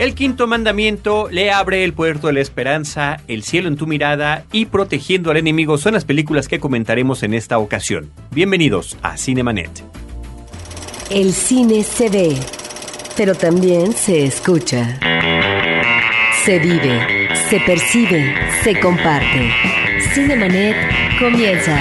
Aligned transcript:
El 0.00 0.14
quinto 0.14 0.46
mandamiento 0.46 1.28
le 1.30 1.50
abre 1.50 1.84
el 1.84 1.92
puerto 1.92 2.28
de 2.28 2.32
la 2.32 2.40
esperanza, 2.40 3.20
el 3.28 3.42
cielo 3.42 3.68
en 3.68 3.76
tu 3.76 3.86
mirada 3.86 4.44
y 4.50 4.64
protegiendo 4.64 5.30
al 5.30 5.36
enemigo 5.36 5.76
son 5.76 5.92
las 5.92 6.06
películas 6.06 6.48
que 6.48 6.58
comentaremos 6.58 7.22
en 7.22 7.34
esta 7.34 7.58
ocasión. 7.58 8.10
Bienvenidos 8.30 8.96
a 9.02 9.18
Cinemanet. 9.18 9.84
El 11.10 11.34
cine 11.34 11.82
se 11.82 12.08
ve, 12.08 12.34
pero 13.14 13.34
también 13.34 13.92
se 13.92 14.24
escucha. 14.24 14.98
Se 16.46 16.58
vive, 16.58 17.28
se 17.50 17.60
percibe, 17.60 18.34
se 18.64 18.80
comparte. 18.80 19.50
Cinemanet 20.14 20.76
comienza. 21.18 21.78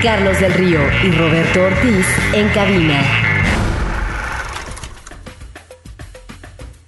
Carlos 0.00 0.38
del 0.38 0.54
Río 0.54 0.78
y 1.02 1.10
Roberto 1.10 1.64
Ortiz 1.64 2.06
en 2.32 2.48
cabina. 2.50 3.31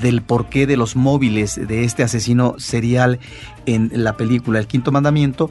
del 0.00 0.22
porqué 0.22 0.66
de 0.66 0.76
los 0.76 0.94
móviles 0.94 1.58
de 1.66 1.84
este 1.84 2.02
asesino 2.02 2.54
serial 2.58 3.18
en 3.66 3.90
la 3.92 4.16
película 4.16 4.58
El 4.58 4.66
Quinto 4.66 4.92
Mandamiento, 4.92 5.50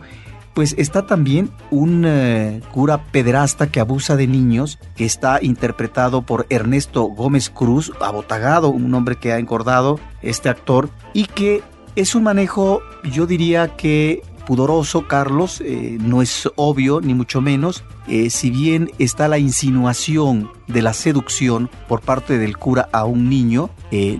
pues 0.53 0.75
está 0.77 1.07
también 1.07 1.49
un 1.71 2.03
eh, 2.05 2.61
cura 2.71 3.05
pederasta 3.05 3.67
que 3.67 3.79
abusa 3.79 4.15
de 4.15 4.27
niños, 4.27 4.77
que 4.95 5.05
está 5.05 5.39
interpretado 5.41 6.21
por 6.21 6.45
Ernesto 6.49 7.03
Gómez 7.05 7.49
Cruz, 7.49 7.91
abotagado, 7.99 8.69
un 8.69 8.93
hombre 8.93 9.15
que 9.15 9.33
ha 9.33 9.39
engordado 9.39 9.99
este 10.21 10.49
actor, 10.49 10.89
y 11.13 11.25
que 11.25 11.63
es 11.95 12.13
un 12.13 12.23
manejo, 12.23 12.81
yo 13.03 13.25
diría 13.25 13.75
que 13.75 14.21
pudoroso, 14.45 15.07
Carlos, 15.07 15.61
eh, 15.61 15.97
no 15.99 16.21
es 16.21 16.49
obvio, 16.55 17.01
ni 17.01 17.13
mucho 17.13 17.41
menos, 17.41 17.83
eh, 18.07 18.29
si 18.29 18.49
bien 18.49 18.91
está 18.99 19.27
la 19.27 19.37
insinuación 19.37 20.51
de 20.67 20.81
la 20.81 20.93
seducción 20.93 21.69
por 21.87 22.01
parte 22.01 22.37
del 22.37 22.57
cura 22.57 22.89
a 22.91 23.05
un 23.05 23.29
niño, 23.29 23.69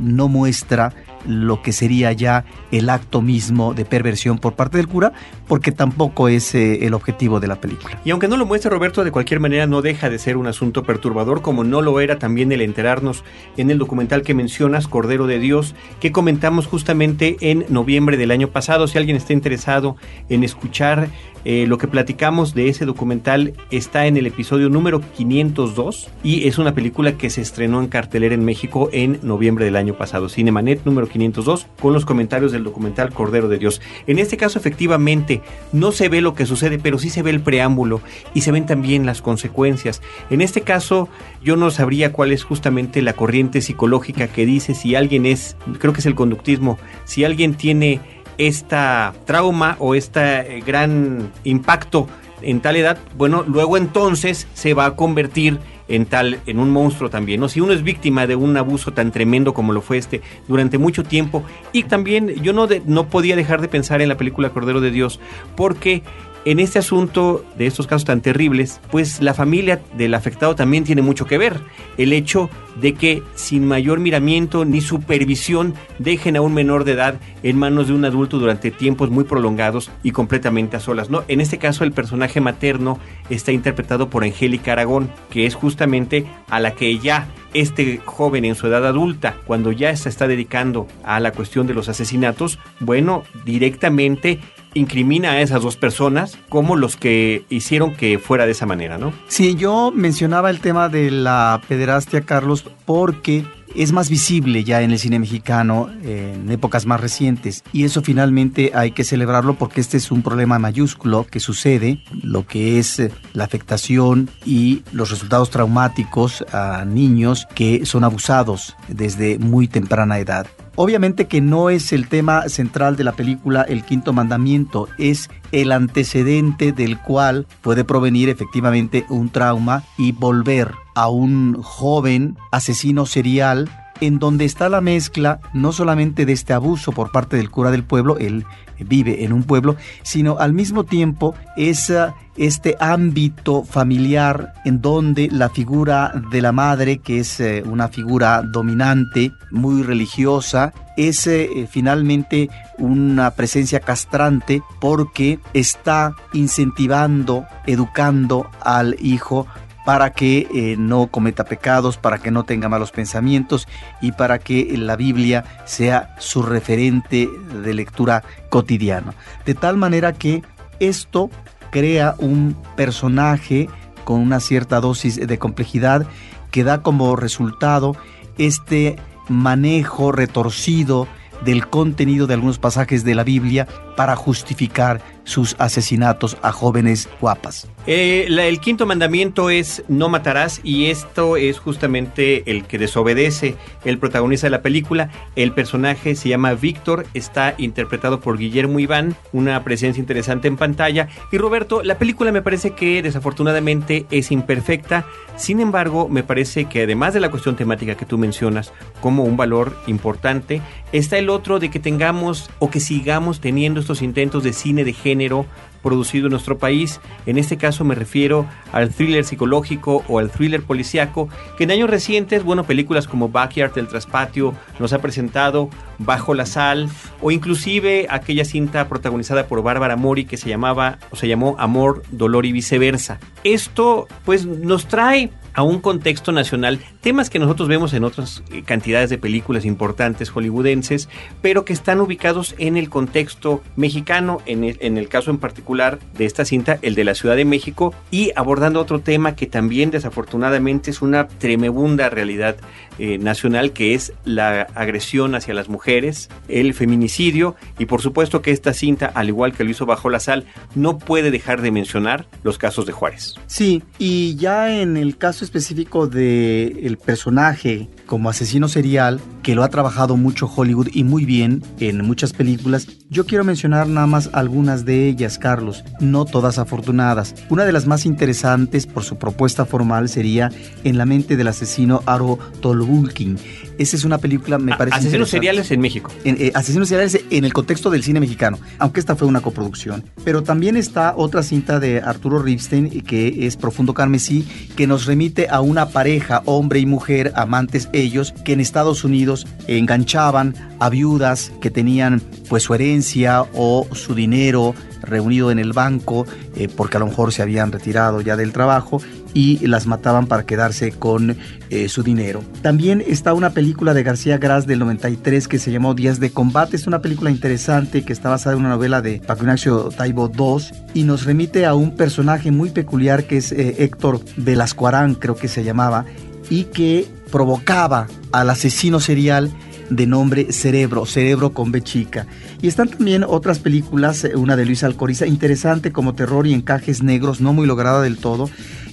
no 0.02 0.28
muestra 0.28 0.94
lo 1.26 1.62
que 1.62 1.72
sería 1.72 2.12
ya 2.12 2.46
el 2.72 2.90
acto 2.90 3.22
mismo 3.22 3.74
de 3.74 3.86
perversión 3.86 4.38
por 4.38 4.54
parte 4.54 4.78
del 4.78 4.88
cura, 4.88 5.14
porque 5.48 5.72
tampoco 5.72 6.28
es 6.28 6.56
eh, 6.56 6.86
el 6.86 6.94
objetivo 6.94 7.40
de 7.40 7.48
la 7.48 7.56
película. 7.56 8.00
Y 8.06 8.12
aunque 8.12 8.28
no 8.28 8.38
lo 8.38 8.46
muestre 8.46 8.70
Roberto, 8.70 9.04
de 9.04 9.12
cualquier 9.12 9.40
manera 9.40 9.68
no 9.68 9.82
deja 9.82 10.10
de 10.10 10.20
ser 10.20 10.38
un 10.38 10.48
asunto 10.48 10.84
perturbador, 10.84 11.42
como 11.42 11.64
no 11.64 11.82
lo 11.82 12.00
era 12.00 12.20
también 12.20 12.52
el 12.52 12.62
enterarnos 12.62 13.24
en 13.58 13.70
el 13.72 13.78
documental 13.78 14.24
que 14.24 14.34
mencionas, 14.34 14.88
Cordero 14.88 15.28
de 15.28 15.40
Dios, 15.40 15.76
que 16.00 16.12
comentamos 16.12 16.68
justamente 16.68 17.38
en 17.42 17.66
noviembre 17.70 18.18
del 18.18 18.32
año 18.32 18.50
pasado. 18.50 18.88
Si 18.88 18.98
alguien 18.98 19.18
está 19.18 19.34
interesado 19.34 19.96
en 20.30 20.44
escuchar 20.44 21.10
eh, 21.46 21.66
lo 21.68 21.78
que 21.78 21.88
platicamos 21.88 22.54
de 22.54 22.70
ese 22.70 22.86
documental 22.86 23.54
está 23.70 24.08
en 24.08 24.16
el 24.16 24.28
episodio 24.28 24.70
número 24.70 25.02
502 25.02 26.10
y 26.24 26.48
es 26.48 26.58
una 26.58 26.74
película 26.74 27.18
que 27.18 27.30
se 27.30 27.42
estrenó 27.42 27.82
en 27.82 27.88
cartelera 27.88 28.34
en 28.34 28.46
México 28.46 28.90
en 28.94 29.20
noviembre 29.24 29.66
del 29.66 29.76
año 29.76 29.94
pasado. 29.96 30.30
Cinemanet 30.30 30.86
número 30.86 31.08
502 31.14 31.68
con 31.80 31.94
los 31.94 32.06
comentarios 32.06 32.52
del 32.52 32.66
documental 32.66 33.14
Cordero 33.14 33.48
de 33.48 33.58
Dios. 33.58 33.82
En 34.08 34.20
este 34.20 34.36
caso 34.36 34.60
efectivamente 34.60 35.42
no 35.72 35.94
se 35.94 36.10
ve 36.10 36.20
lo 36.20 36.34
que 36.36 36.46
sucede, 36.46 36.80
pero 36.80 37.00
sí 37.00 37.10
se 37.10 37.22
ve 37.22 37.30
el 37.30 37.42
preámbulo 37.42 38.02
y 38.34 38.42
se 38.42 38.52
ven 38.52 38.66
también 38.66 39.06
las 39.06 39.22
consecuencias. 39.22 40.02
En 40.30 40.42
este 40.42 40.62
caso 40.62 41.08
yo 41.42 41.56
no 41.56 41.72
sabría 41.72 42.12
cuál 42.12 42.34
es 42.34 42.44
justamente 42.44 43.02
la 43.02 43.14
corriente 43.14 43.62
psicológica 43.62 44.28
que 44.28 44.46
dice 44.46 44.76
si 44.76 44.96
alguien 44.96 45.26
es, 45.26 45.56
creo 45.80 45.94
que 45.94 46.02
es 46.02 46.06
el 46.06 46.16
conductismo, 46.16 46.78
si 47.06 47.24
alguien 47.24 47.54
tiene 47.54 48.02
esta 48.38 49.14
trauma 49.26 49.76
o 49.80 49.96
este 49.96 50.62
gran 50.66 51.32
impacto 51.44 52.08
en 52.44 52.62
tal 52.62 52.76
edad, 52.76 52.98
bueno, 53.18 53.44
luego 53.48 53.78
entonces 53.78 54.48
se 54.54 54.74
va 54.74 54.86
a 54.86 54.96
convertir 54.96 55.60
en 55.88 56.06
tal, 56.06 56.40
en 56.46 56.60
un 56.60 56.72
monstruo 56.72 57.10
también. 57.10 57.48
Si 57.50 57.62
uno 57.62 57.74
es 57.74 57.84
víctima 57.84 58.28
de 58.28 58.36
un 58.36 58.56
abuso 58.58 58.94
tan 58.94 59.12
tremendo 59.12 59.54
como 59.54 59.74
lo 59.74 59.82
fue 59.82 59.98
este 59.98 60.22
durante 60.48 60.78
mucho 60.78 61.04
tiempo, 61.04 61.44
y 61.72 61.84
también 61.84 62.30
yo 62.42 62.54
no, 62.54 62.68
no 62.86 63.08
podía 63.08 63.36
dejar 63.36 63.62
de 63.62 63.68
pensar 63.68 64.02
en 64.02 64.10
la 64.10 64.18
película 64.18 64.50
Cordero 64.50 64.82
de 64.82 64.92
Dios, 64.92 65.20
porque 65.56 66.04
en 66.46 66.60
este 66.60 66.80
asunto 66.80 67.46
de 67.58 67.68
estos 67.68 67.88
casos 67.88 68.06
tan 68.06 68.22
terribles, 68.22 68.82
pues 68.92 69.22
la 69.22 69.34
familia 69.34 69.82
del 69.96 70.14
afectado 70.14 70.56
también 70.56 70.84
tiene 70.84 71.02
mucho 71.02 71.26
que 71.26 71.38
ver. 71.38 71.60
El 71.98 72.14
hecho 72.14 72.50
de 72.82 72.94
que 72.94 73.22
sin 73.36 73.66
mayor 73.68 74.00
miramiento 74.00 74.66
ni 74.66 74.82
supervisión 74.82 75.76
dejen 76.00 76.36
a 76.36 76.42
un 76.42 76.54
menor 76.54 76.84
de 76.84 76.94
edad 76.94 77.16
en 77.44 77.58
manos 77.58 77.88
de 77.88 77.94
un 77.94 78.06
adulto 78.06 78.40
durante 78.40 78.72
tiempos 78.72 79.10
muy 79.10 79.24
prolongados 79.24 79.92
y 80.02 80.12
completamente 80.12 80.78
a 80.78 80.80
solas. 80.80 81.10
¿no? 81.10 81.24
En 81.28 81.40
este 81.40 81.58
caso 81.58 81.84
el 81.84 81.92
personaje 81.92 82.42
materno 82.42 83.00
está 83.30 83.52
interpretado 83.52 84.10
por 84.10 84.24
Angélica 84.24 84.74
Aragón, 84.74 85.10
que 85.30 85.46
es 85.46 85.56
justamente 85.56 86.26
a 86.50 86.60
la 86.60 86.72
que 86.72 86.98
ya 87.00 87.28
este 87.54 88.02
joven 88.04 88.46
en 88.46 88.56
su 88.56 88.68
edad 88.68 88.86
adulta, 88.86 89.36
cuando 89.46 89.72
ya 89.72 89.96
se 89.96 90.10
está 90.10 90.28
dedicando 90.28 90.88
a 91.04 91.20
la 91.20 91.32
cuestión 91.32 91.68
de 91.68 91.76
los 91.76 91.88
asesinatos, 91.88 92.60
bueno, 92.80 93.24
directamente 93.46 94.40
incrimina 94.74 95.32
a 95.32 95.42
esas 95.42 95.62
dos 95.62 95.78
personas 95.78 96.38
como 96.50 96.76
los 96.76 96.98
que 96.98 97.46
hicieron 97.50 97.94
que 97.96 98.20
fuera 98.20 98.46
de 98.46 98.52
esa 98.52 98.66
manera, 98.66 98.98
¿no? 98.98 99.14
Sí, 99.28 99.56
yo 99.56 99.92
mencionaba 99.94 100.50
el 100.50 100.60
tema 100.60 100.90
de 100.90 101.12
la 101.12 101.62
pederastia, 101.68 102.22
Carlos, 102.22 102.66
porque 102.86 103.46
es 103.76 103.92
más 103.92 104.10
visible 104.10 104.64
ya 104.64 104.82
en 104.82 104.92
el 104.92 105.00
cine 105.00 105.20
mexicano 105.20 105.90
en 106.04 106.50
épocas 106.52 106.86
más 106.86 107.00
recientes 107.00 107.64
y 107.72 107.84
eso 107.84 108.02
finalmente 108.02 108.72
hay 108.74 108.92
que 108.92 109.04
celebrarlo 109.04 109.56
porque 109.56 109.82
este 109.82 109.98
es 109.98 110.12
un 110.12 110.22
problema 110.22 110.60
mayúsculo 110.60 111.26
que 111.30 111.40
sucede, 111.40 112.04
lo 112.22 112.46
que 112.46 112.80
es 112.80 113.00
eh, 113.00 113.12
la 113.34 113.44
afectación 113.44 114.30
y 114.46 114.84
los 114.92 115.10
resultados 115.10 115.50
traumáticos 115.50 116.44
a 116.52 116.86
niños 116.86 117.48
que 117.56 117.86
son 117.86 118.04
abusados 118.04 118.76
desde 118.88 119.40
muy 119.40 119.68
temprana 119.68 120.20
edad. 120.20 120.48
Obviamente 120.76 121.26
que 121.26 121.42
no 121.42 121.70
es 121.70 121.94
el 121.94 122.08
tema 122.08 122.50
central 122.50 122.96
de 122.96 123.04
la 123.04 123.12
película 123.12 123.62
El 123.62 123.84
Quinto 123.84 124.12
Mandamiento, 124.12 124.88
es 124.98 125.30
el 125.54 125.72
antecedente 125.72 126.74
del 126.74 127.00
cual 127.00 127.48
puede 127.62 127.86
provenir 127.86 128.28
efectivamente 128.28 129.06
un 129.08 129.30
trauma 129.30 129.84
y 129.98 130.12
volver 130.12 130.74
a 130.96 131.08
un 131.08 131.62
joven 131.62 132.36
asesino 132.52 133.06
serial 133.06 133.70
en 134.06 134.20
donde 134.20 134.46
está 134.46 134.70
la 134.70 134.82
mezcla 134.82 135.40
no 135.54 135.72
solamente 135.72 136.26
de 136.26 136.34
este 136.34 136.54
abuso 136.54 136.92
por 136.92 137.12
parte 137.12 137.38
del 137.38 137.50
cura 137.50 137.72
del 137.72 137.84
pueblo, 137.84 138.18
él 138.18 138.46
vive 138.80 139.24
en 139.24 139.34
un 139.34 139.44
pueblo, 139.44 139.76
sino 140.02 140.38
al 140.40 140.54
mismo 140.54 140.84
tiempo 140.84 141.36
esa 141.56 142.16
este 142.36 142.76
ámbito 142.80 143.64
familiar 143.64 144.54
en 144.66 144.82
donde 144.82 145.30
la 145.32 145.50
figura 145.50 146.12
de 146.32 146.42
la 146.42 146.52
madre, 146.52 146.98
que 146.98 147.20
es 147.20 147.40
eh, 147.40 147.64
una 147.64 147.90
figura 147.90 148.42
dominante, 148.42 149.32
muy 149.52 149.84
religiosa, 149.84 150.74
es 150.98 151.28
eh, 151.28 151.68
finalmente 151.70 152.50
una 152.80 153.32
presencia 153.32 153.80
castrante 153.80 154.64
porque 154.82 155.40
está 155.54 156.16
incentivando, 156.34 157.46
educando 157.68 158.50
al 158.62 158.96
hijo 159.00 159.46
para 159.86 160.12
que 160.12 160.48
eh, 160.54 160.76
no 160.78 161.08
cometa 161.08 161.46
pecados, 161.46 161.98
para 161.98 162.18
que 162.20 162.32
no 162.32 162.44
tenga 162.44 162.70
malos 162.70 162.92
pensamientos 162.92 163.68
y 164.02 164.12
para 164.14 164.40
que 164.40 164.76
la 164.78 164.96
Biblia 164.96 165.44
sea 165.66 166.16
su 166.20 166.44
referente 166.44 167.30
de 167.64 167.74
lectura 167.74 168.24
cotidiano. 168.50 169.14
De 169.46 169.54
tal 169.56 169.78
manera 169.78 170.14
que 170.14 170.44
esto 170.80 171.30
crea 171.72 172.16
un 172.20 172.56
personaje 172.76 173.70
con 174.04 174.20
una 174.20 174.40
cierta 174.40 174.80
dosis 174.80 175.16
de 175.16 175.40
complejidad 175.40 176.06
que 176.52 176.64
da 176.64 176.82
como 176.82 177.16
resultado 177.16 177.96
este 178.38 178.98
manejo 179.28 180.12
retorcido 180.12 181.08
del 181.44 181.68
contenido 181.68 182.28
de 182.28 182.36
algunos 182.36 182.60
pasajes 182.60 183.04
de 183.04 183.16
la 183.16 183.24
Biblia 183.24 183.68
para 183.98 184.16
justificar 184.16 185.02
sus 185.24 185.56
asesinatos 185.60 186.38
a 186.42 186.52
jóvenes 186.52 187.10
guapas. 187.20 187.68
Eh, 187.86 188.28
el 188.30 188.60
quinto 188.62 188.86
mandamiento 188.86 189.50
es 189.50 189.84
no 189.90 190.08
matarás 190.08 190.62
y 190.64 190.86
esto 190.86 191.36
es 191.36 191.60
justamente 191.60 192.50
el 192.50 192.64
que 192.64 192.78
desobedece 192.78 193.56
el 193.84 193.98
protagonista 193.98 194.48
de 194.48 194.52
la 194.52 194.62
película. 194.62 195.10
El 195.36 195.52
personaje 195.52 196.16
se 196.16 196.30
llama 196.30 196.54
Víctor, 196.54 197.06
está 197.14 197.56
interpretado 197.58 198.22
por 198.22 198.38
Guillermo 198.38 198.80
Iván, 198.80 199.18
una 199.34 199.62
presencia 199.66 200.00
interesante 200.00 200.48
en 200.48 200.56
pantalla. 200.56 201.10
Y 201.32 201.38
Roberto, 201.38 201.84
la 201.84 201.98
película 201.98 202.32
me 202.32 202.42
parece 202.42 202.72
que 202.72 203.02
desafortunadamente 203.02 204.06
es 204.12 204.32
imperfecta, 204.32 205.06
sin 205.36 205.60
embargo 205.60 206.08
me 206.08 206.24
parece 206.24 206.66
que 206.66 206.84
además 206.84 207.14
de 207.14 207.20
la 207.20 207.32
cuestión 207.32 207.58
temática 207.58 207.96
que 207.96 208.06
tú 208.06 208.18
mencionas 208.18 208.72
como 209.02 209.24
un 209.24 209.36
valor 209.36 209.76
importante, 209.88 210.62
está 210.94 211.18
el 211.18 211.30
otro 211.30 211.60
de 211.60 211.70
que 211.70 211.80
tengamos 211.80 212.50
o 212.60 212.70
que 212.70 212.80
sigamos 212.80 213.42
teniendo 213.42 213.82
estos 213.82 214.02
intentos 214.02 214.44
de 214.44 214.54
cine 214.54 214.86
de 214.86 214.94
género 214.94 215.46
producido 215.84 216.26
en 216.26 216.32
nuestro 216.32 216.58
país. 216.58 217.00
En 217.28 217.38
este 217.38 217.58
caso 217.58 217.84
me 217.84 217.94
refiero 217.94 218.48
al 218.72 218.90
thriller 218.90 219.24
psicológico 219.24 220.04
o 220.08 220.18
al 220.18 220.32
thriller 220.32 220.64
policíaco, 220.64 221.30
que 221.58 221.66
en 221.66 221.72
años 221.72 221.90
recientes, 221.90 222.44
bueno, 222.44 222.64
películas 222.64 223.08
como 223.08 223.30
Backyard, 223.30 223.78
El 223.78 223.88
Traspatio, 223.88 224.56
nos 224.80 224.94
ha 224.94 225.00
presentado 225.00 225.70
Bajo 226.00 226.34
la 226.34 226.48
Sal, 226.48 226.90
o 227.22 227.30
inclusive 227.30 228.08
aquella 228.10 228.46
cinta 228.46 228.88
protagonizada 228.88 229.48
por 229.48 229.62
Bárbara 229.62 229.96
Mori 229.96 230.26
que 230.26 230.38
se 230.38 230.50
llamaba 230.50 230.98
o 231.12 231.16
se 231.16 231.28
llamó 231.28 231.56
Amor, 231.60 232.02
Dolor 232.12 232.46
y 232.46 232.52
Viceversa. 232.52 233.20
Esto 233.44 234.08
pues 234.26 234.46
nos 234.46 234.88
trae 234.88 235.30
a 235.54 235.64
un 235.64 235.80
contexto 235.80 236.32
nacional, 236.32 236.80
temas 237.02 237.30
que 237.30 237.40
nosotros 237.40 237.68
vemos 237.68 237.94
en 237.94 238.04
otras 238.04 238.44
eh, 238.52 238.64
cantidades 238.64 239.10
de 239.10 239.18
películas 239.18 239.66
importantes 239.66 240.30
hollywoodenses, 240.30 241.10
pero 241.42 241.66
que 241.66 241.74
están 241.74 242.00
ubicados 242.02 242.56
en 242.58 242.78
el 242.78 242.90
contexto 242.90 243.62
mexicano, 243.76 244.42
en 244.46 244.64
el, 244.64 244.78
en 244.82 244.98
el 244.98 245.10
caso 245.10 245.32
en 245.32 245.38
particular 245.38 246.00
de 246.18 246.26
esta 246.26 246.46
cinta, 246.46 246.80
el 246.82 246.96
de 246.96 247.04
la 247.04 247.16
Ciudad 247.16 247.36
de 247.36 247.46
México, 247.46 247.94
y 248.12 248.32
abordando 248.36 248.80
otro 248.80 249.00
tema 249.00 249.36
que 249.36 249.48
también 249.48 249.92
desafortunadamente 249.92 250.92
es 250.92 251.02
una 251.02 251.28
tremebunda 251.28 252.10
realidad 252.10 252.56
eh, 253.00 253.18
nacional, 253.18 253.74
que 253.74 253.96
es 253.96 254.14
la 254.24 254.62
agresión 254.76 255.36
hacia 255.36 255.54
las 255.54 255.70
mujeres, 255.70 256.30
el 256.48 256.74
feminicidio, 256.74 257.56
y 257.80 257.86
por 257.86 258.02
supuesto 258.02 258.42
que 258.42 258.52
esta 258.52 258.74
cinta, 258.74 259.08
al 259.08 259.30
igual 259.30 259.54
que 259.54 259.64
lo 259.64 259.72
hizo 259.72 259.86
Bajo 259.86 260.10
la 260.10 260.20
Sal, 260.20 260.46
no 260.76 261.00
puede 261.00 261.32
dejar 261.32 261.62
de 261.62 261.72
mencionar 261.72 262.28
los 262.44 262.58
casos 262.58 262.86
de 262.86 262.92
Juárez. 262.92 263.36
Sí, 263.48 263.84
y 263.98 264.36
ya 264.36 264.80
en 264.80 264.98
el 264.98 265.18
caso 265.18 265.43
específico 265.44 266.08
del 266.08 266.80
el 266.84 266.98
personaje 266.98 267.90
como 268.06 268.30
asesino 268.30 268.68
serial, 268.68 269.20
que 269.42 269.56
lo 269.56 269.64
ha 269.64 269.70
trabajado 269.70 270.18
mucho 270.18 270.52
Hollywood 270.54 270.90
y 270.94 271.04
muy 271.04 271.26
bien 271.26 271.64
en 271.80 272.04
muchas 272.06 272.34
películas, 272.34 272.88
yo 273.10 273.26
quiero 273.26 273.44
mencionar 273.44 273.88
nada 273.88 274.08
más 274.08 274.30
algunas 274.34 274.86
de 274.86 275.08
ellas, 275.08 275.38
Carlos, 275.38 275.84
no 276.00 276.26
todas 276.26 276.58
afortunadas. 276.58 277.36
Una 277.50 277.66
de 277.66 277.72
las 277.72 277.86
más 277.86 278.06
interesantes 278.06 278.88
por 278.88 279.04
su 279.04 279.18
propuesta 279.18 279.66
formal 279.66 280.10
sería 280.10 280.52
En 280.84 280.98
la 280.98 281.06
mente 281.06 281.36
del 281.36 281.48
asesino 281.48 282.02
Aro 282.06 282.40
Tolbulkin. 282.62 283.38
Esa 283.78 283.96
es 283.96 284.04
una 284.04 284.18
película, 284.18 284.58
me 284.58 284.76
parece. 284.76 284.98
Asesinos 284.98 285.30
seriales 285.30 285.72
en 285.72 285.82
México. 285.82 286.12
Eh, 286.24 286.52
asesinos 286.54 286.88
seriales 286.88 287.20
en 287.30 287.46
el 287.46 287.54
contexto 287.54 287.90
del 287.90 288.04
cine 288.04 288.20
mexicano, 288.20 288.60
aunque 288.80 289.00
esta 289.00 289.16
fue 289.16 289.28
una 289.28 289.42
coproducción. 289.42 290.04
Pero 290.24 290.44
también 290.44 290.78
está 290.78 291.14
otra 291.16 291.44
cinta 291.44 291.80
de 291.80 292.00
Arturo 292.00 292.40
Ripstein, 292.40 293.02
que 293.02 293.48
es 293.48 293.58
Profundo 293.58 293.94
Carmesí, 293.94 294.48
que 294.76 294.88
nos 294.88 295.06
remite 295.06 295.33
a 295.50 295.62
una 295.62 295.90
pareja, 295.90 296.42
hombre 296.46 296.80
y 296.80 296.86
mujer, 296.86 297.34
amantes 297.36 297.90
ellos, 297.92 298.34
que 298.46 298.54
en 298.54 298.60
Estados 298.60 299.04
Unidos 299.04 299.48
enganchaban 299.68 300.54
a 300.80 300.90
viudas 300.90 301.52
que 301.62 301.72
tenían 301.72 302.22
pues 302.50 302.64
su 302.64 302.74
herencia 302.74 303.44
o 303.54 303.88
su 303.94 304.14
dinero 304.16 304.76
reunido 305.02 305.52
en 305.52 305.60
el 305.60 305.74
banco 305.74 306.26
eh, 306.56 306.68
porque 306.68 306.98
a 306.98 307.00
lo 307.00 307.08
mejor 307.08 307.34
se 307.34 307.42
habían 307.42 307.72
retirado 307.72 308.22
ya 308.22 308.38
del 308.38 308.54
trabajo 308.54 309.02
y 309.34 309.66
las 309.68 309.88
mataban 309.88 310.28
para 310.28 310.46
quedarse 310.46 310.92
con 310.92 311.36
eh, 311.70 311.90
su 311.90 312.04
dinero. 312.04 312.44
También 312.62 313.04
está 313.06 313.34
una 313.34 313.52
película 313.52 313.94
de 313.94 314.04
García 314.04 314.38
Gras 314.38 314.68
del 314.68 314.80
93 314.80 315.48
que 315.48 315.60
se 315.60 315.72
llamó 315.72 315.94
Días 315.94 316.20
de 316.20 316.32
Combate. 316.32 316.76
Es 316.76 316.88
una 316.88 317.02
película 317.02 317.32
interesante 317.32 318.04
que 318.04 318.14
está 318.14 318.30
basada 318.30 318.56
en 318.56 318.62
una 318.62 318.70
novela 318.70 319.02
de 319.02 319.20
Paco 319.20 319.44
Ignacio 319.44 319.90
Taibo 319.90 320.32
II 320.38 320.64
y 320.94 321.04
nos 321.04 321.26
remite 321.26 321.66
a 321.66 321.74
un 321.74 321.96
personaje 321.96 322.52
muy 322.52 322.70
peculiar 322.70 323.26
que 323.26 323.38
es 323.38 323.52
eh, 323.52 323.76
Héctor 323.80 324.22
Velascoarán, 324.38 325.16
creo 325.16 325.36
que 325.36 325.48
se 325.48 325.64
llamaba, 325.64 326.06
y 326.50 326.66
que 326.66 327.08
provocaba 327.32 328.08
al 328.32 328.50
asesino 328.50 329.00
serial 329.00 329.52
de 329.90 330.08
nombre 330.08 330.52
Cerebro, 330.52 331.06
Cerebro 331.06 331.54
con 331.54 331.72
B 331.72 331.82
chica. 331.82 332.28
Y 332.62 332.68
están 332.68 332.90
también 332.90 333.24
otras 333.24 333.60
películas, 333.60 334.24
eh, 334.24 334.36
una 334.36 334.56
de 334.56 334.66
Luis 334.66 334.84
Alcoriza, 334.84 335.26
interesante 335.28 335.92
como 335.92 336.14
Terror 336.14 336.48
y 336.48 336.54
Encajes 336.54 337.04
Negros, 337.04 337.42
no 337.42 337.54
muy 337.54 337.68
lograda 337.68 338.02
del 338.02 338.18
todo, 338.18 338.50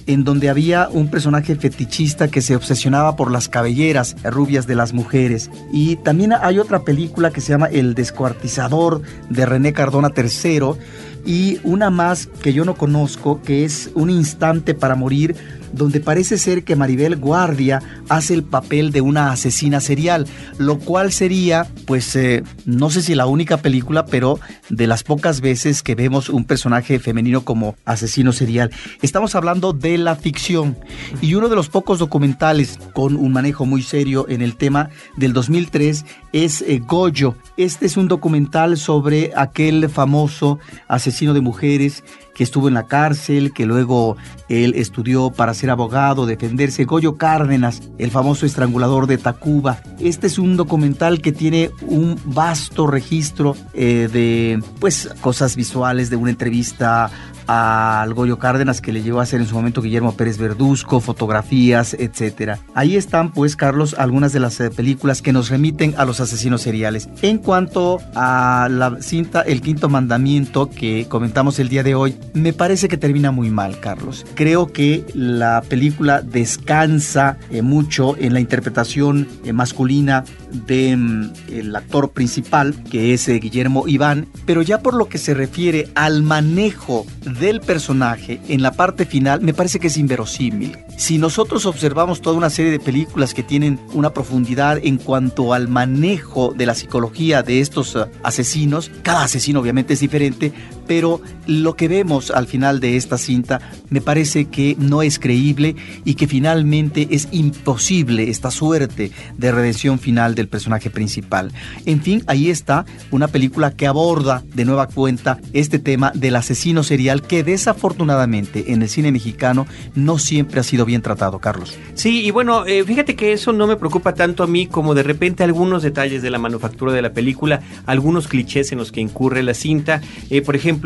en 0.07 0.23
donde 0.23 0.49
había 0.49 0.89
un 0.89 1.09
personaje 1.09 1.55
fetichista 1.55 2.27
que 2.27 2.41
se 2.41 2.55
obsesionaba 2.55 3.15
por 3.15 3.31
las 3.31 3.49
cabelleras 3.49 4.15
rubias 4.23 4.67
de 4.67 4.75
las 4.75 4.93
mujeres. 4.93 5.49
Y 5.71 5.97
también 5.97 6.33
hay 6.33 6.59
otra 6.59 6.83
película 6.83 7.31
que 7.31 7.41
se 7.41 7.53
llama 7.53 7.67
El 7.67 7.95
descuartizador 7.95 9.01
de 9.29 9.45
René 9.45 9.73
Cardona 9.73 10.11
III 10.15 10.77
y 11.25 11.59
una 11.63 11.89
más 11.89 12.27
que 12.41 12.53
yo 12.53 12.65
no 12.65 12.75
conozco 12.75 13.41
que 13.41 13.65
es 13.65 13.91
Un 13.93 14.09
instante 14.09 14.73
para 14.73 14.95
morir 14.95 15.35
donde 15.73 15.99
parece 15.99 16.37
ser 16.37 16.63
que 16.63 16.75
Maribel 16.75 17.15
Guardia 17.15 17.81
hace 18.09 18.33
el 18.33 18.43
papel 18.43 18.91
de 18.91 19.01
una 19.01 19.31
asesina 19.31 19.79
serial, 19.79 20.27
lo 20.57 20.79
cual 20.79 21.11
sería, 21.11 21.67
pues, 21.85 22.15
eh, 22.15 22.43
no 22.65 22.89
sé 22.89 23.01
si 23.01 23.15
la 23.15 23.25
única 23.25 23.57
película, 23.57 24.05
pero 24.05 24.39
de 24.69 24.87
las 24.87 25.03
pocas 25.03 25.41
veces 25.41 25.83
que 25.83 25.95
vemos 25.95 26.29
un 26.29 26.45
personaje 26.45 26.99
femenino 26.99 27.43
como 27.43 27.75
asesino 27.85 28.33
serial. 28.33 28.71
Estamos 29.01 29.35
hablando 29.35 29.73
de 29.73 29.97
la 29.97 30.15
ficción 30.15 30.77
y 31.21 31.35
uno 31.35 31.49
de 31.49 31.55
los 31.55 31.69
pocos 31.69 31.99
documentales 31.99 32.79
con 32.93 33.15
un 33.15 33.31
manejo 33.31 33.65
muy 33.65 33.81
serio 33.81 34.25
en 34.29 34.41
el 34.41 34.55
tema 34.57 34.89
del 35.17 35.33
2003 35.33 36.05
es 36.31 36.61
eh, 36.61 36.81
Goyo. 36.85 37.35
Este 37.57 37.85
es 37.85 37.97
un 37.97 38.07
documental 38.07 38.77
sobre 38.77 39.31
aquel 39.35 39.89
famoso 39.89 40.59
asesino 40.87 41.33
de 41.33 41.41
mujeres 41.41 42.03
que 42.33 42.43
estuvo 42.43 42.67
en 42.67 42.73
la 42.73 42.87
cárcel, 42.87 43.53
que 43.53 43.65
luego 43.65 44.17
él 44.49 44.73
estudió 44.75 45.31
para 45.31 45.53
ser 45.53 45.69
abogado, 45.69 46.25
defenderse. 46.25 46.85
Goyo 46.85 47.17
Cárdenas, 47.17 47.81
el 47.97 48.09
famoso 48.09 48.45
estrangulador 48.45 49.07
de 49.07 49.17
Tacuba. 49.17 49.81
Este 49.99 50.27
es 50.27 50.39
un 50.39 50.57
documental 50.57 51.21
que 51.21 51.31
tiene 51.31 51.71
un 51.81 52.19
vasto 52.25 52.87
registro 52.87 53.55
eh, 53.73 54.09
de 54.11 54.63
pues 54.79 55.09
cosas 55.21 55.55
visuales, 55.55 56.09
de 56.09 56.15
una 56.15 56.31
entrevista 56.31 57.11
al 57.47 58.13
Goyo 58.13 58.39
Cárdenas 58.39 58.81
que 58.81 58.91
le 58.91 59.03
llevó 59.03 59.19
a 59.19 59.23
hacer 59.23 59.41
en 59.41 59.47
su 59.47 59.55
momento 59.55 59.81
Guillermo 59.81 60.13
Pérez 60.13 60.37
Verduzco, 60.37 60.99
fotografías, 60.99 61.93
etcétera. 61.93 62.59
Ahí 62.73 62.95
están, 62.95 63.31
pues, 63.31 63.55
Carlos, 63.55 63.95
algunas 63.97 64.33
de 64.33 64.39
las 64.39 64.59
eh, 64.59 64.69
películas 64.69 65.21
que 65.21 65.33
nos 65.33 65.49
remiten 65.49 65.95
a 65.97 66.05
los 66.05 66.19
asesinos 66.19 66.61
seriales. 66.61 67.09
En 67.21 67.37
cuanto 67.37 67.99
a 68.15 68.67
la 68.69 69.01
cinta 69.01 69.41
El 69.41 69.61
Quinto 69.61 69.89
Mandamiento 69.89 70.69
que 70.69 71.07
comentamos 71.09 71.59
el 71.59 71.69
día 71.69 71.83
de 71.83 71.95
hoy, 71.95 72.17
me 72.33 72.53
parece 72.53 72.87
que 72.87 72.97
termina 72.97 73.31
muy 73.31 73.49
mal, 73.49 73.79
Carlos. 73.79 74.25
Creo 74.35 74.71
que 74.71 75.05
la 75.13 75.61
película 75.67 76.21
descansa 76.21 77.37
eh, 77.49 77.61
mucho 77.61 78.15
en 78.17 78.33
la 78.33 78.39
interpretación 78.39 79.27
eh, 79.45 79.53
masculina 79.53 80.23
del 80.51 80.97
mm, 80.97 81.75
actor 81.75 82.11
principal, 82.11 82.75
que 82.89 83.13
es 83.13 83.27
eh, 83.27 83.39
Guillermo 83.39 83.87
Iván, 83.87 84.27
pero 84.45 84.61
ya 84.61 84.81
por 84.81 84.93
lo 84.93 85.07
que 85.07 85.17
se 85.17 85.33
refiere 85.33 85.89
al 85.95 86.23
manejo 86.23 87.05
del 87.39 87.61
personaje 87.61 88.39
en 88.47 88.61
la 88.61 88.71
parte 88.73 89.05
final, 89.05 89.41
me 89.41 89.53
parece 89.53 89.79
que 89.79 89.87
es 89.87 89.97
inverosímil. 89.97 90.77
Si 90.97 91.17
nosotros 91.17 91.65
observamos 91.65 92.21
toda 92.21 92.37
una 92.37 92.49
serie 92.49 92.71
de 92.71 92.79
películas 92.79 93.33
que 93.33 93.43
tienen 93.43 93.79
una 93.93 94.11
profundidad 94.13 94.79
en 94.81 94.97
cuanto 94.97 95.53
al 95.53 95.67
manejo 95.67 96.53
de 96.55 96.65
la 96.65 96.75
psicología 96.75 97.43
de 97.43 97.59
estos 97.59 97.95
eh, 97.95 98.05
asesinos, 98.23 98.91
cada 99.01 99.23
asesino 99.23 99.59
obviamente 99.59 99.93
es 99.93 99.99
diferente, 99.99 100.53
pero 100.91 101.21
lo 101.47 101.77
que 101.77 101.87
vemos 101.87 102.31
al 102.31 102.47
final 102.47 102.81
de 102.81 102.97
esta 102.97 103.17
cinta 103.17 103.61
me 103.89 104.01
parece 104.01 104.49
que 104.49 104.75
no 104.77 105.01
es 105.01 105.19
creíble 105.19 105.77
y 106.03 106.15
que 106.15 106.27
finalmente 106.27 107.07
es 107.11 107.29
imposible 107.31 108.29
esta 108.29 108.51
suerte 108.51 109.13
de 109.37 109.51
redención 109.53 109.99
final 109.99 110.35
del 110.35 110.49
personaje 110.49 110.89
principal. 110.89 111.53
En 111.85 112.01
fin, 112.01 112.23
ahí 112.27 112.49
está 112.49 112.85
una 113.09 113.29
película 113.29 113.71
que 113.71 113.87
aborda 113.87 114.43
de 114.53 114.65
nueva 114.65 114.87
cuenta 114.87 115.39
este 115.53 115.79
tema 115.79 116.11
del 116.13 116.35
asesino 116.35 116.83
serial 116.83 117.21
que 117.21 117.45
desafortunadamente 117.45 118.73
en 118.73 118.81
el 118.81 118.89
cine 118.89 119.13
mexicano 119.13 119.67
no 119.95 120.17
siempre 120.17 120.59
ha 120.59 120.63
sido 120.63 120.83
bien 120.83 121.01
tratado, 121.01 121.39
Carlos. 121.39 121.77
Sí, 121.93 122.25
y 122.25 122.31
bueno, 122.31 122.65
eh, 122.65 122.83
fíjate 122.83 123.15
que 123.15 123.31
eso 123.31 123.53
no 123.53 123.65
me 123.65 123.77
preocupa 123.77 124.13
tanto 124.13 124.43
a 124.43 124.47
mí 124.47 124.67
como 124.67 124.93
de 124.93 125.03
repente 125.03 125.45
algunos 125.45 125.83
detalles 125.83 126.21
de 126.21 126.31
la 126.31 126.37
manufactura 126.37 126.91
de 126.91 127.01
la 127.01 127.13
película, 127.13 127.61
algunos 127.85 128.27
clichés 128.27 128.73
en 128.73 128.77
los 128.77 128.91
que 128.91 128.99
incurre 128.99 129.41
la 129.41 129.53
cinta, 129.53 130.01
eh, 130.29 130.41
por 130.41 130.57
ejemplo, 130.57 130.80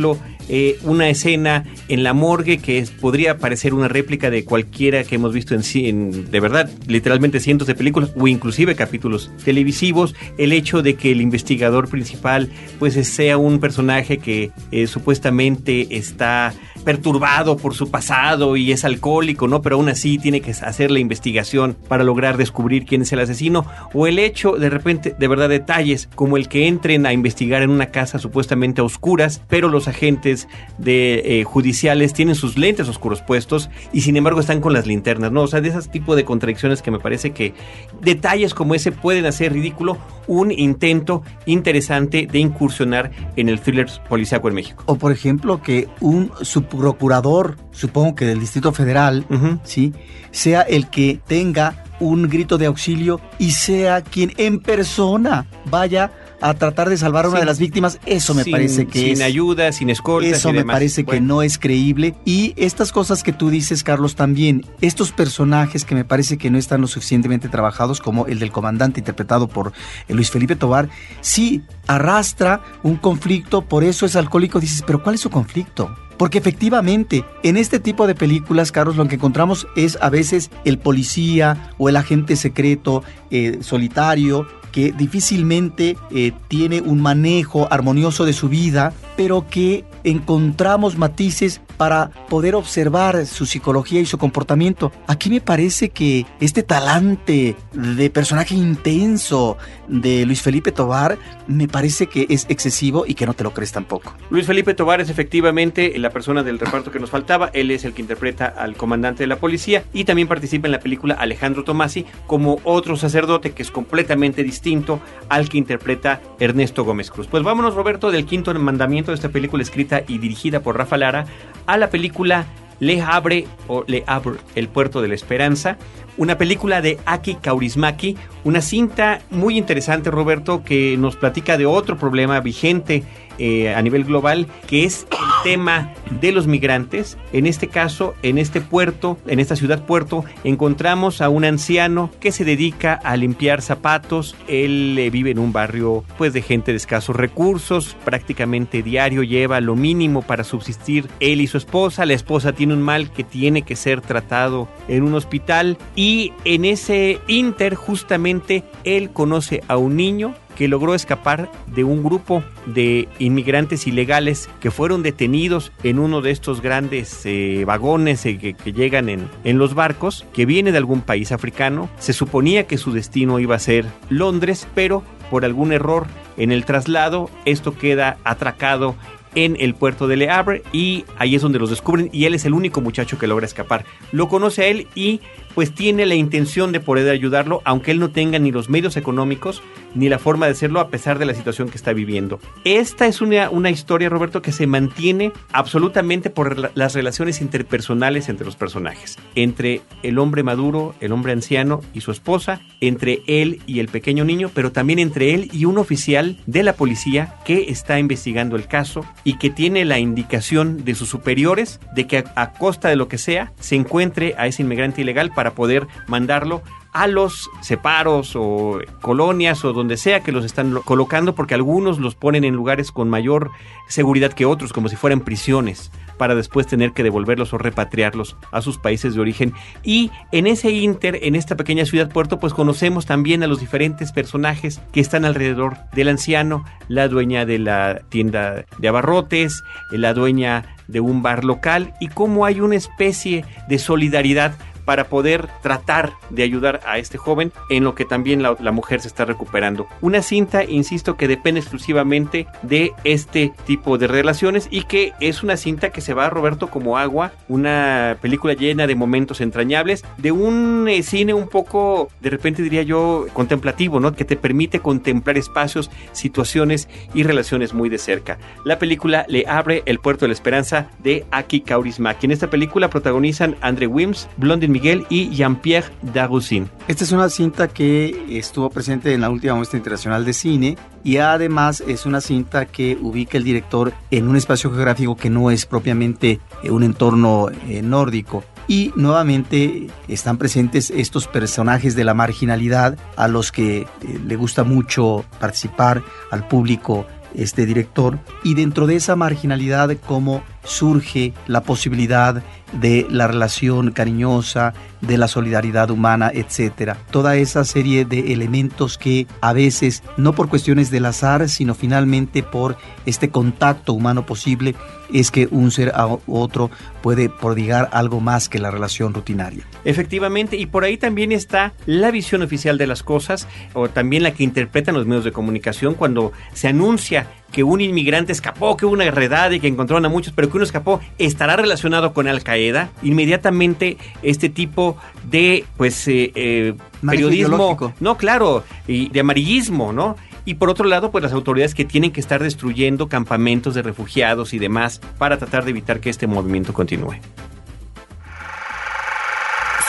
eh, 0.47 0.77
una 0.83 1.09
escena 1.09 1.65
en 1.87 2.03
la 2.03 2.13
morgue 2.13 2.57
que 2.57 2.85
podría 3.01 3.37
parecer 3.37 3.73
una 3.73 3.87
réplica 3.87 4.29
de 4.29 4.43
cualquiera 4.43 5.03
que 5.03 5.15
hemos 5.15 5.33
visto 5.33 5.55
en, 5.55 6.31
de 6.31 6.39
verdad, 6.39 6.69
literalmente 6.87 7.39
cientos 7.39 7.67
de 7.67 7.75
películas 7.75 8.11
o 8.15 8.27
inclusive 8.27 8.75
capítulos 8.75 9.31
televisivos, 9.43 10.15
el 10.37 10.53
hecho 10.53 10.81
de 10.81 10.95
que 10.95 11.11
el 11.11 11.21
investigador 11.21 11.89
principal 11.89 12.49
pues 12.79 12.93
sea 13.07 13.37
un 13.37 13.59
personaje 13.59 14.17
que 14.17 14.51
supuestamente 14.87 15.97
está 15.97 16.53
perturbado 16.85 17.57
por 17.57 17.73
su 17.73 17.89
pasado 17.89 18.55
y 18.55 18.71
es 18.71 18.85
alcohólico, 18.85 19.47
¿no? 19.47 19.61
Pero 19.61 19.75
aún 19.75 19.89
así 19.89 20.17
tiene 20.17 20.39
que 20.39 20.51
hacer 20.51 20.91
la 20.91 20.99
investigación 20.99 21.75
para 21.87 22.03
lograr 22.03 22.37
descubrir 22.37 22.85
quién 22.85 23.01
es 23.01 23.11
el 23.11 23.19
asesino. 23.19 23.65
O 23.93 24.07
el 24.07 24.19
hecho, 24.19 24.53
de 24.53 24.69
repente, 24.69 25.15
de 25.17 25.27
verdad, 25.27 25.49
detalles 25.49 26.07
como 26.15 26.37
el 26.37 26.47
que 26.47 26.67
entren 26.67 27.05
a 27.05 27.11
investigar 27.11 27.63
en 27.63 27.71
una 27.71 27.87
casa 27.87 28.19
supuestamente 28.19 28.81
a 28.81 28.83
oscuras, 28.83 29.41
pero 29.49 29.67
los 29.67 29.87
agentes 29.87 30.47
de 30.77 31.39
eh, 31.39 31.43
judiciales 31.43 32.13
tienen 32.13 32.35
sus 32.35 32.57
lentes 32.57 32.87
oscuros 32.87 33.21
puestos 33.21 33.69
y 33.91 34.01
sin 34.01 34.15
embargo 34.15 34.39
están 34.39 34.61
con 34.61 34.73
las 34.73 34.85
linternas, 34.85 35.31
¿no? 35.31 35.41
O 35.41 35.47
sea, 35.47 35.61
de 35.61 35.69
ese 35.69 35.81
tipo 35.89 36.15
de 36.15 36.23
contradicciones 36.23 36.81
que 36.81 36.91
me 36.91 36.99
parece 36.99 37.31
que 37.31 37.53
detalles 38.01 38.53
como 38.53 38.75
ese 38.75 38.91
pueden 38.91 39.25
hacer 39.25 39.53
ridículo 39.53 39.97
un 40.27 40.51
intento 40.51 41.23
interesante 41.45 42.27
de 42.31 42.39
incursionar 42.39 43.11
en 43.35 43.49
el 43.49 43.59
thriller 43.59 43.87
policíaco 44.07 44.47
en 44.47 44.55
México. 44.55 44.83
O 44.85 44.95
por 44.95 45.11
ejemplo 45.11 45.61
que 45.61 45.87
un 45.99 46.31
procurador, 46.77 47.57
supongo 47.71 48.15
que 48.15 48.25
del 48.25 48.39
Distrito 48.39 48.71
Federal, 48.71 49.25
¿sí? 49.63 49.93
sea 50.31 50.61
el 50.61 50.89
que 50.89 51.19
tenga 51.27 51.83
un 51.99 52.27
grito 52.27 52.57
de 52.57 52.65
auxilio 52.65 53.21
y 53.39 53.51
sea 53.51 54.01
quien 54.01 54.33
en 54.37 54.59
persona 54.59 55.45
vaya 55.69 56.11
a 56.45 56.53
tratar 56.53 56.89
de 56.89 56.97
salvar 56.97 57.25
a 57.25 57.29
una 57.29 57.39
de 57.39 57.45
las 57.45 57.57
víctimas, 57.57 57.99
eso 58.05 58.35
me 58.35 58.45
parece 58.45 58.85
que 58.85 59.15
sin 59.15 59.23
ayuda, 59.23 59.71
sin 59.71 59.89
escolta. 59.89 60.29
Eso 60.29 60.53
me 60.53 60.63
parece 60.63 61.03
que 61.03 61.19
no 61.19 61.41
es 61.41 61.57
creíble. 61.57 62.13
Y 62.23 62.53
estas 62.55 62.91
cosas 62.91 63.23
que 63.23 63.33
tú 63.33 63.49
dices, 63.49 63.83
Carlos, 63.83 64.15
también, 64.15 64.63
estos 64.79 65.11
personajes 65.11 65.85
que 65.85 65.95
me 65.95 66.05
parece 66.05 66.37
que 66.37 66.51
no 66.51 66.59
están 66.59 66.81
lo 66.81 66.87
suficientemente 66.87 67.49
trabajados, 67.49 67.99
como 67.99 68.27
el 68.27 68.37
del 68.37 68.51
comandante 68.51 68.99
interpretado 68.99 69.47
por 69.47 69.73
eh, 70.07 70.13
Luis 70.13 70.29
Felipe 70.29 70.55
Tobar, 70.55 70.87
sí 71.21 71.63
arrastra 71.87 72.61
un 72.83 72.97
conflicto, 72.97 73.63
por 73.63 73.83
eso 73.83 74.05
es 74.05 74.15
alcohólico. 74.15 74.59
Dices, 74.59 74.83
pero 74.85 75.01
¿cuál 75.01 75.15
es 75.15 75.21
su 75.21 75.31
conflicto? 75.31 75.95
Porque 76.15 76.37
efectivamente, 76.37 77.25
en 77.41 77.57
este 77.57 77.79
tipo 77.79 78.05
de 78.05 78.13
películas, 78.13 78.71
Carlos, 78.71 78.97
lo 78.97 79.07
que 79.07 79.15
encontramos 79.15 79.67
es 79.75 79.97
a 79.99 80.11
veces 80.11 80.51
el 80.63 80.77
policía 80.77 81.71
o 81.79 81.89
el 81.89 81.95
agente 81.95 82.35
secreto 82.35 83.03
eh, 83.31 83.57
solitario 83.61 84.47
que 84.75 84.91
difícilmente 84.91 85.95
eh, 86.11 86.33
tiene 86.49 86.81
un 86.81 86.99
manejo 86.99 87.71
armonioso 87.71 88.25
de 88.25 88.33
su 88.33 88.49
vida, 88.49 88.91
pero 89.15 89.47
que 89.49 89.85
encontramos 90.05 90.97
matices 90.97 91.61
para 91.77 92.09
poder 92.29 92.55
observar 92.55 93.25
su 93.25 93.45
psicología 93.45 93.99
y 93.99 94.05
su 94.05 94.17
comportamiento. 94.17 94.91
Aquí 95.07 95.29
me 95.29 95.41
parece 95.41 95.89
que 95.89 96.25
este 96.39 96.63
talante 96.63 97.55
de 97.73 98.09
personaje 98.09 98.55
intenso 98.55 99.57
de 99.87 100.25
Luis 100.25 100.41
Felipe 100.41 100.71
Tobar 100.71 101.17
me 101.47 101.67
parece 101.67 102.07
que 102.07 102.25
es 102.29 102.45
excesivo 102.49 103.05
y 103.05 103.15
que 103.15 103.25
no 103.25 103.33
te 103.33 103.43
lo 103.43 103.53
crees 103.53 103.71
tampoco. 103.71 104.15
Luis 104.29 104.47
Felipe 104.47 104.73
Tobar 104.73 105.01
es 105.01 105.09
efectivamente 105.09 105.97
la 105.97 106.09
persona 106.09 106.43
del 106.43 106.59
reparto 106.59 106.91
que 106.91 106.99
nos 106.99 107.09
faltaba. 107.09 107.49
Él 107.53 107.71
es 107.71 107.83
el 107.85 107.93
que 107.93 108.01
interpreta 108.01 108.45
al 108.45 108.75
comandante 108.75 109.23
de 109.23 109.27
la 109.27 109.37
policía 109.37 109.83
y 109.93 110.05
también 110.05 110.27
participa 110.27 110.67
en 110.67 110.71
la 110.71 110.79
película 110.79 111.15
Alejandro 111.15 111.63
Tomasi 111.63 112.05
como 112.27 112.59
otro 112.63 112.95
sacerdote 112.95 113.51
que 113.51 113.63
es 113.63 113.71
completamente 113.71 114.43
distinto 114.43 114.99
al 115.29 115.49
que 115.49 115.57
interpreta 115.57 116.21
Ernesto 116.39 116.83
Gómez 116.83 117.11
Cruz. 117.11 117.27
Pues 117.27 117.43
vámonos 117.43 117.75
Roberto 117.75 118.11
del 118.11 118.25
quinto 118.25 118.53
mandamiento 118.53 119.11
de 119.11 119.15
esta 119.15 119.29
película 119.29 119.63
escrita 119.63 119.94
y 120.07 120.17
dirigida 120.17 120.59
por 120.59 120.77
Rafa 120.77 120.97
Lara 120.97 121.25
a 121.65 121.77
la 121.77 121.89
película 121.89 122.45
Le 122.79 123.01
Abre 123.01 123.47
o 123.67 123.83
Le 123.87 124.03
Abre, 124.07 124.37
El 124.55 124.67
Puerto 124.67 125.01
de 125.01 125.07
la 125.07 125.15
Esperanza, 125.15 125.77
una 126.17 126.37
película 126.37 126.81
de 126.81 126.97
Aki 127.05 127.35
Kaurismaki, 127.35 128.15
una 128.43 128.61
cinta 128.61 129.21
muy 129.31 129.57
interesante, 129.57 130.11
Roberto, 130.11 130.63
que 130.63 130.95
nos 130.97 131.15
platica 131.15 131.57
de 131.57 131.65
otro 131.65 131.97
problema 131.97 132.39
vigente 132.39 133.03
eh, 133.37 133.73
a 133.73 133.81
nivel 133.81 134.03
global, 134.03 134.47
que 134.67 134.85
es 134.85 135.07
el 135.11 135.43
tema 135.43 135.93
de 136.21 136.31
los 136.31 136.47
migrantes. 136.47 137.17
En 137.33 137.45
este 137.45 137.67
caso, 137.67 138.15
en 138.23 138.37
este 138.37 138.61
puerto, 138.61 139.17
en 139.27 139.39
esta 139.39 139.55
ciudad 139.55 139.85
puerto, 139.85 140.25
encontramos 140.43 141.21
a 141.21 141.29
un 141.29 141.45
anciano 141.45 142.09
que 142.19 142.31
se 142.31 142.45
dedica 142.45 142.93
a 142.93 143.17
limpiar 143.17 143.61
zapatos. 143.61 144.35
Él 144.47 144.97
eh, 144.97 145.09
vive 145.09 145.31
en 145.31 145.39
un 145.39 145.53
barrio 145.53 146.03
pues 146.17 146.33
de 146.33 146.41
gente 146.41 146.71
de 146.71 146.77
escasos 146.77 147.15
recursos, 147.15 147.95
prácticamente 148.05 148.83
diario 148.83 149.23
lleva 149.23 149.61
lo 149.61 149.75
mínimo 149.75 150.21
para 150.21 150.43
subsistir 150.43 151.07
él 151.19 151.41
y 151.41 151.47
su 151.47 151.57
esposa. 151.57 152.05
La 152.05 152.13
esposa 152.13 152.53
tiene 152.53 152.73
un 152.73 152.81
mal 152.81 153.11
que 153.11 153.23
tiene 153.23 153.63
que 153.63 153.75
ser 153.75 154.01
tratado 154.01 154.67
en 154.87 155.03
un 155.03 155.13
hospital 155.13 155.77
y 155.95 156.33
en 156.43 156.65
ese 156.65 157.19
inter 157.27 157.75
justamente 157.75 158.63
él 158.83 159.11
conoce 159.11 159.61
a 159.67 159.77
un 159.77 159.95
niño 159.95 160.33
que 160.55 160.67
logró 160.67 160.95
escapar 160.95 161.51
de 161.67 161.83
un 161.83 162.03
grupo 162.03 162.43
de 162.65 163.07
inmigrantes 163.19 163.87
ilegales 163.87 164.49
que 164.59 164.71
fueron 164.71 165.03
detenidos 165.03 165.71
en 165.83 165.99
uno 165.99 166.21
de 166.21 166.31
estos 166.31 166.61
grandes 166.61 167.21
eh, 167.25 167.63
vagones 167.65 168.25
eh, 168.25 168.37
que, 168.37 168.73
llegan 168.73 169.09
en, 169.09 169.29
en 169.43 169.57
los 169.57 169.73
barcos, 169.73 170.25
que 170.33 170.45
viene 170.45 170.71
de 170.71 170.77
algún 170.77 171.01
país 171.01 171.31
africano. 171.31 171.89
Se 171.99 172.13
suponía 172.13 172.67
que 172.67 172.77
su 172.77 172.91
destino 172.91 173.39
iba 173.39 173.55
a 173.55 173.59
ser 173.59 173.85
Londres, 174.09 174.67
pero 174.73 175.03
por 175.29 175.45
algún 175.45 175.71
error 175.71 176.07
en 176.37 176.51
el 176.51 176.65
traslado, 176.65 177.29
esto 177.45 177.77
queda 177.77 178.17
atracado 178.23 178.95
en 179.35 179.57
el 179.59 179.75
puerto 179.75 180.07
de 180.07 180.15
Le 180.15 180.29
Havre 180.29 180.63
y 180.71 181.05
ahí 181.17 181.35
es 181.35 181.41
donde 181.41 181.59
los 181.59 181.69
descubren 181.69 182.09
y 182.11 182.25
él 182.25 182.33
es 182.33 182.45
el 182.45 182.53
único 182.53 182.81
muchacho 182.81 183.19
que 183.19 183.27
logra 183.27 183.45
escapar. 183.45 183.85
Lo 184.11 184.29
conoce 184.29 184.63
a 184.63 184.67
él 184.67 184.87
y 184.95 185.21
pues 185.55 185.73
tiene 185.73 186.05
la 186.05 186.15
intención 186.15 186.71
de 186.71 186.81
poder 186.81 187.09
ayudarlo, 187.09 187.61
aunque 187.65 187.91
él 187.91 187.99
no 187.99 188.11
tenga 188.11 188.37
ni 188.37 188.51
los 188.51 188.69
medios 188.69 188.97
económicos 188.97 189.63
ni 189.95 190.09
la 190.09 190.19
forma 190.19 190.45
de 190.45 190.51
hacerlo 190.51 190.81
a 190.81 190.89
pesar 190.89 191.17
de 191.17 191.25
la 191.25 191.33
situación 191.33 191.69
que 191.69 191.77
está 191.77 191.93
viviendo. 191.93 192.39
Esta 192.65 193.07
es 193.07 193.21
una, 193.21 193.49
una 193.49 193.69
historia, 193.69 194.09
Roberto, 194.09 194.41
que 194.41 194.51
se 194.51 194.67
mantiene 194.67 195.31
absolutamente 195.53 196.29
por 196.29 196.77
las 196.77 196.93
relaciones 196.93 197.41
interpersonales 197.41 198.27
entre 198.27 198.45
los 198.45 198.57
personajes, 198.57 199.17
entre 199.35 199.81
el 200.03 200.19
hombre 200.19 200.43
maduro, 200.43 200.93
el 200.99 201.13
hombre 201.13 201.31
anciano 201.31 201.79
y 201.93 202.01
su 202.01 202.11
esposa, 202.11 202.61
entre 202.81 203.21
él 203.27 203.61
y 203.65 203.79
el 203.79 203.87
pequeño 203.87 204.25
niño, 204.25 204.51
pero 204.53 204.73
también 204.73 204.99
entre 204.99 205.33
él 205.33 205.49
y 205.53 205.63
un 205.63 205.77
oficial 205.77 206.37
de 206.45 206.63
la 206.63 206.73
policía 206.73 207.35
que 207.45 207.69
está 207.69 207.97
investigando 207.97 208.57
el 208.57 208.67
caso 208.67 209.05
y 209.23 209.37
que 209.37 209.49
tiene 209.49 209.85
la 209.85 209.99
indicación 209.99 210.83
de 210.83 210.95
sus 210.95 211.07
superiores 211.07 211.79
de 211.95 212.05
que 212.07 212.17
a, 212.17 212.33
a 212.35 212.51
costa 212.51 212.89
de 212.89 212.97
lo 212.97 213.07
que 213.07 213.17
sea 213.17 213.53
se 213.59 213.75
encuentre 213.75 214.35
a 214.37 214.47
ese 214.47 214.63
inmigrante 214.63 215.01
ilegal 215.01 215.31
para 215.33 215.44
para 215.45 215.53
poder 215.53 215.85
mandarlo 216.07 216.63
a 216.91 217.05
los 217.05 217.51
separos 217.61 218.35
o 218.35 218.79
colonias 219.01 219.63
o 219.63 219.73
donde 219.73 219.95
sea 219.95 220.21
que 220.21 220.31
los 220.31 220.43
están 220.43 220.73
colocando 220.85 221.35
porque 221.35 221.53
algunos 221.53 221.99
los 221.99 222.15
ponen 222.15 222.43
en 222.45 222.55
lugares 222.55 222.91
con 222.91 223.09
mayor 223.09 223.51
seguridad 223.87 224.33
que 224.33 224.45
otros 224.45 224.73
como 224.73 224.89
si 224.89 224.95
fueran 224.95 225.19
prisiones 225.19 225.91
para 226.17 226.33
después 226.33 226.65
tener 226.65 226.93
que 226.93 227.03
devolverlos 227.03 227.53
o 227.53 227.59
repatriarlos 227.59 228.37
a 228.51 228.61
sus 228.61 228.79
países 228.79 229.13
de 229.13 229.21
origen. 229.21 229.53
Y 229.83 230.09
en 230.31 230.47
ese 230.47 230.71
inter 230.71 231.19
en 231.21 231.35
esta 231.35 231.55
pequeña 231.55 231.85
ciudad 231.85 232.09
puerto 232.09 232.39
pues 232.39 232.53
conocemos 232.53 233.05
también 233.05 233.43
a 233.43 233.47
los 233.47 233.59
diferentes 233.59 234.11
personajes 234.13 234.81
que 234.93 235.01
están 235.01 235.25
alrededor 235.25 235.77
del 235.93 236.07
anciano 236.07 236.65
la 236.87 237.07
dueña 237.07 237.45
de 237.45 237.59
la 237.59 237.99
tienda 238.09 238.65
de 238.79 238.87
abarrotes 238.87 239.61
la 239.91 240.15
dueña 240.15 240.75
de 240.87 241.01
un 241.01 241.21
bar 241.21 241.43
local 241.43 241.93
y 241.99 242.07
cómo 242.07 242.45
hay 242.45 242.61
una 242.61 242.77
especie 242.77 243.45
de 243.67 243.77
solidaridad 243.77 244.55
para 244.85 245.09
poder 245.09 245.49
tratar 245.61 246.13
de 246.29 246.43
ayudar 246.43 246.81
a 246.85 246.97
este 246.97 247.17
joven 247.17 247.51
en 247.69 247.83
lo 247.83 247.95
que 247.95 248.05
también 248.05 248.41
la, 248.41 248.71
mujer 248.71 249.01
se 249.01 249.07
está 249.07 249.25
recuperando. 249.25 249.87
Una 250.01 250.21
cinta, 250.21 250.63
insisto, 250.63 251.17
que 251.17 251.27
depende 251.27 251.59
exclusivamente 251.59 252.47
de 252.61 252.93
este 253.03 253.53
tipo 253.65 253.97
de 253.97 254.07
relaciones 254.07 254.67
y 254.69 254.83
que 254.83 255.13
es 255.19 255.43
una 255.43 255.57
cinta 255.57 255.89
que 255.89 256.01
se 256.01 256.13
va, 256.13 256.29
Roberto, 256.29 256.67
como 256.67 256.97
agua, 256.97 257.31
una 257.47 258.17
película 258.21 258.53
llena 258.53 258.85
de 258.85 258.95
momentos 258.95 259.41
entrañables, 259.41 260.03
de 260.17 260.31
un 260.31 260.87
eh, 260.89 261.03
cine 261.03 261.33
un 261.33 261.47
poco, 261.47 262.09
de 262.19 262.29
repente 262.29 262.61
diría 262.61 262.83
yo, 262.83 263.27
contemplativo, 263.33 263.99
¿no? 263.99 264.13
Que 264.13 264.25
te 264.25 264.35
permite 264.35 264.79
contemplar 264.79 265.37
espacios, 265.37 265.89
situaciones 266.11 266.89
y 267.13 267.23
relaciones 267.23 267.73
muy 267.73 267.89
de 267.89 267.97
cerca. 267.97 268.37
La 268.65 268.77
película 268.77 269.25
le 269.27 269.45
abre 269.47 269.83
el 269.85 269.99
puerto 269.99 270.25
de 270.25 270.29
la 270.29 270.33
esperanza 270.33 270.89
de 270.99 271.25
Aki 271.31 271.61
Kaurismäki. 271.61 272.25
En 272.25 272.31
esta 272.31 272.49
película 272.49 272.89
protagonizan 272.89 273.55
André 273.61 273.87
Wims, 273.87 274.27
Blondin 274.37 274.74
Miguel 274.75 275.05
y 275.07 275.29
Jean-Pierre 275.29 275.87
Dagoussin. 276.01 276.69
Esta 276.89 277.05
es 277.05 277.13
una 277.13 277.29
cinta 277.29 277.69
que 277.69 278.25
estuvo 278.37 278.69
presente 278.69 279.13
en 279.13 279.21
la 279.21 279.29
última 279.29 279.55
muestra 279.55 279.77
internacional 279.77 280.25
de 280.25 280.33
cine 280.33 280.77
y 281.01 281.15
además 281.15 281.81
es 281.87 282.05
una 282.05 282.19
cinta 282.19 282.65
que 282.65 282.97
ubica 283.01 283.37
el 283.37 283.45
director 283.45 283.93
en 284.11 284.27
un 284.27 284.35
espacio 284.35 284.69
geográfico 284.69 285.15
que 285.15 285.29
no 285.29 285.49
es 285.49 285.65
propiamente 285.65 286.41
eh, 286.61 286.71
un 286.71 286.83
entorno 286.83 287.47
eh, 287.69 287.81
nórdico. 287.81 288.43
Y 288.67 288.91
nuevamente 288.97 289.87
están 290.09 290.37
presentes 290.37 290.89
estos 290.89 291.27
personajes 291.27 291.95
de 291.95 292.03
la 292.03 292.13
marginalidad 292.13 292.97
a 293.15 293.29
los 293.29 293.53
que 293.53 293.77
eh, 293.77 293.87
le 294.27 294.35
gusta 294.35 294.65
mucho 294.65 295.23
participar 295.39 296.03
al 296.31 296.49
público 296.49 297.05
este 297.33 297.65
director 297.65 298.19
y 298.43 298.55
dentro 298.55 298.87
de 298.87 298.95
esa 298.95 299.15
marginalidad 299.15 299.95
cómo 300.05 300.43
surge 300.65 301.33
la 301.47 301.63
posibilidad 301.63 302.43
de 302.73 303.05
la 303.09 303.27
relación 303.27 303.91
cariñosa, 303.91 304.73
de 305.01 305.17
la 305.17 305.27
solidaridad 305.27 305.91
humana, 305.91 306.31
etcétera. 306.33 306.97
Toda 307.11 307.35
esa 307.35 307.63
serie 307.63 308.05
de 308.05 308.33
elementos 308.33 308.97
que 308.97 309.27
a 309.41 309.53
veces, 309.53 310.03
no 310.17 310.33
por 310.33 310.49
cuestiones 310.49 310.91
del 310.91 311.05
azar, 311.05 311.47
sino 311.47 311.75
finalmente 311.75 312.43
por 312.43 312.75
este 313.05 313.29
contacto 313.29 313.93
humano 313.93 314.25
posible, 314.25 314.75
es 315.13 315.31
que 315.31 315.47
un 315.51 315.71
ser 315.71 315.91
a 315.95 316.07
otro 316.27 316.71
puede 317.01 317.29
prodigar 317.29 317.89
algo 317.93 318.19
más 318.19 318.49
que 318.49 318.59
la 318.59 318.71
relación 318.71 319.13
rutinaria. 319.13 319.63
Efectivamente, 319.83 320.57
y 320.57 320.65
por 320.65 320.83
ahí 320.83 320.97
también 320.97 321.31
está 321.31 321.73
la 321.85 322.09
visión 322.11 322.41
oficial 322.41 322.77
de 322.77 322.87
las 322.87 323.03
cosas, 323.03 323.47
o 323.73 323.89
también 323.89 324.23
la 324.23 324.31
que 324.31 324.43
interpretan 324.43 324.95
los 324.95 325.05
medios 325.05 325.23
de 325.23 325.31
comunicación 325.31 325.93
cuando 325.93 326.31
se 326.53 326.67
anuncia 326.67 327.27
que 327.55 327.63
un 327.63 327.79
inmigrante 327.79 328.33
escapó, 328.33 328.75
que 328.75 328.85
hubo 328.85 328.91
una 328.91 329.09
redada 329.11 329.55
y 329.55 329.61
que 329.61 329.69
encontraron 329.69 330.05
a 330.05 330.09
muchos, 330.09 330.33
pero 330.35 330.49
que 330.49 330.57
uno 330.57 330.65
escapó, 330.65 330.99
estará 331.17 331.55
relacionado 331.55 332.11
con 332.11 332.27
Al 332.27 332.43
Qaeda. 332.43 332.89
Inmediatamente 333.01 333.95
este 334.23 334.49
tipo 334.49 334.97
de 335.23 335.63
pues 335.77 336.05
eh, 336.09 336.33
eh, 336.35 336.73
periodismo, 336.99 337.93
no 338.01 338.17
claro, 338.17 338.65
y 338.89 339.07
de 339.07 339.21
amarillismo, 339.21 339.93
¿no? 339.93 340.17
Y 340.43 340.55
por 340.55 340.69
otro 340.69 340.85
lado, 340.85 341.11
pues 341.11 341.23
las 341.23 341.31
autoridades 341.31 341.73
que 341.73 341.85
tienen 341.85 342.11
que 342.11 342.19
estar 342.19 342.43
destruyendo 342.43 343.07
campamentos 343.07 343.73
de 343.73 343.83
refugiados 343.83 344.53
y 344.53 344.59
demás 344.59 344.99
para 345.17 345.37
tratar 345.37 345.63
de 345.63 345.71
evitar 345.71 346.01
que 346.01 346.09
este 346.09 346.27
movimiento 346.27 346.73
continúe. 346.73 347.15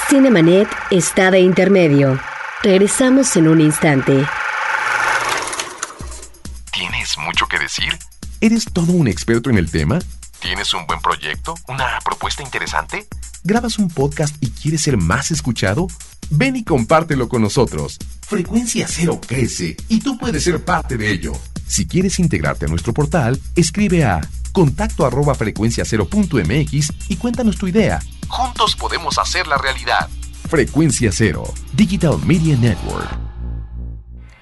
Cinemanet 0.09 0.69
está 0.93 1.33
de 1.33 1.41
intermedio. 1.41 2.17
Regresamos 2.63 3.35
en 3.37 3.49
un 3.49 3.61
instante. 3.61 4.25
¿Tienes 7.27 7.41
mucho 7.41 7.49
que 7.49 7.59
decir? 7.59 7.99
¿Eres 8.41 8.67
todo 8.73 8.93
un 8.93 9.09
experto 9.09 9.51
en 9.51 9.59
el 9.59 9.69
tema? 9.69 9.99
¿Tienes 10.41 10.73
un 10.75 10.87
buen 10.87 11.01
proyecto? 11.01 11.57
¿Una 11.67 11.99
propuesta 12.05 12.45
interesante? 12.45 13.09
¿Grabas 13.43 13.79
un 13.79 13.89
podcast 13.89 14.37
y 14.41 14.51
quieres 14.51 14.83
ser 14.83 14.97
más 14.97 15.33
escuchado? 15.33 15.89
Ven 16.31 16.55
y 16.55 16.63
compártelo 16.63 17.29
con 17.29 17.43
nosotros. 17.43 17.99
Frecuencia 18.21 18.87
Cero 18.89 19.21
crece 19.27 19.77
y 19.89 19.99
tú 20.01 20.17
puedes 20.19 20.45
ser 20.45 20.65
parte 20.65 20.97
de 20.97 21.11
ello. 21.11 21.33
Si 21.67 21.87
quieres 21.87 22.21
integrarte 22.21 22.67
a 22.67 22.69
nuestro 22.69 22.95
portal, 22.95 23.41
escribe 23.57 24.05
a 24.05 24.21
contacto 24.53 25.05
arroba 25.05 25.35
frecuenciacero.mx 25.35 26.93
y 27.09 27.17
cuéntanos 27.17 27.57
tu 27.57 27.67
idea. 27.67 28.01
Juntos 28.29 28.77
podemos 28.77 29.19
hacer 29.19 29.49
la 29.49 29.59
realidad. 29.59 30.09
Frecuencia 30.49 31.11
Cero, 31.13 31.53
Digital 31.73 32.21
Media 32.25 32.57
Network. 32.57 33.19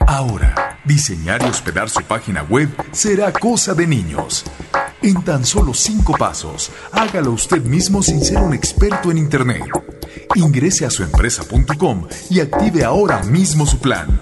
Ahora, 0.06 0.63
diseñar 0.84 1.42
y 1.42 1.46
hospedar 1.46 1.88
su 1.88 2.02
página 2.02 2.42
web 2.42 2.68
será 2.92 3.32
cosa 3.32 3.74
de 3.74 3.86
niños. 3.86 4.44
En 5.02 5.22
tan 5.22 5.44
solo 5.44 5.74
cinco 5.74 6.14
pasos, 6.16 6.70
hágalo 6.92 7.32
usted 7.32 7.62
mismo 7.62 8.02
sin 8.02 8.22
ser 8.22 8.38
un 8.38 8.54
experto 8.54 9.10
en 9.10 9.18
Internet. 9.18 9.64
Ingrese 10.34 10.86
a 10.86 10.90
suempresa.com 10.90 12.06
y 12.30 12.40
active 12.40 12.84
ahora 12.84 13.22
mismo 13.22 13.66
su 13.66 13.78
plan. 13.78 14.18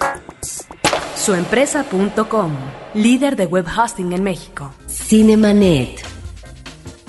Suempresa.com, 1.17 2.53
líder 2.95 3.37
de 3.37 3.47
web 3.47 3.67
hosting 3.67 4.13
en 4.13 4.25
México. 4.25 4.75
Cinemanet. 4.89 6.05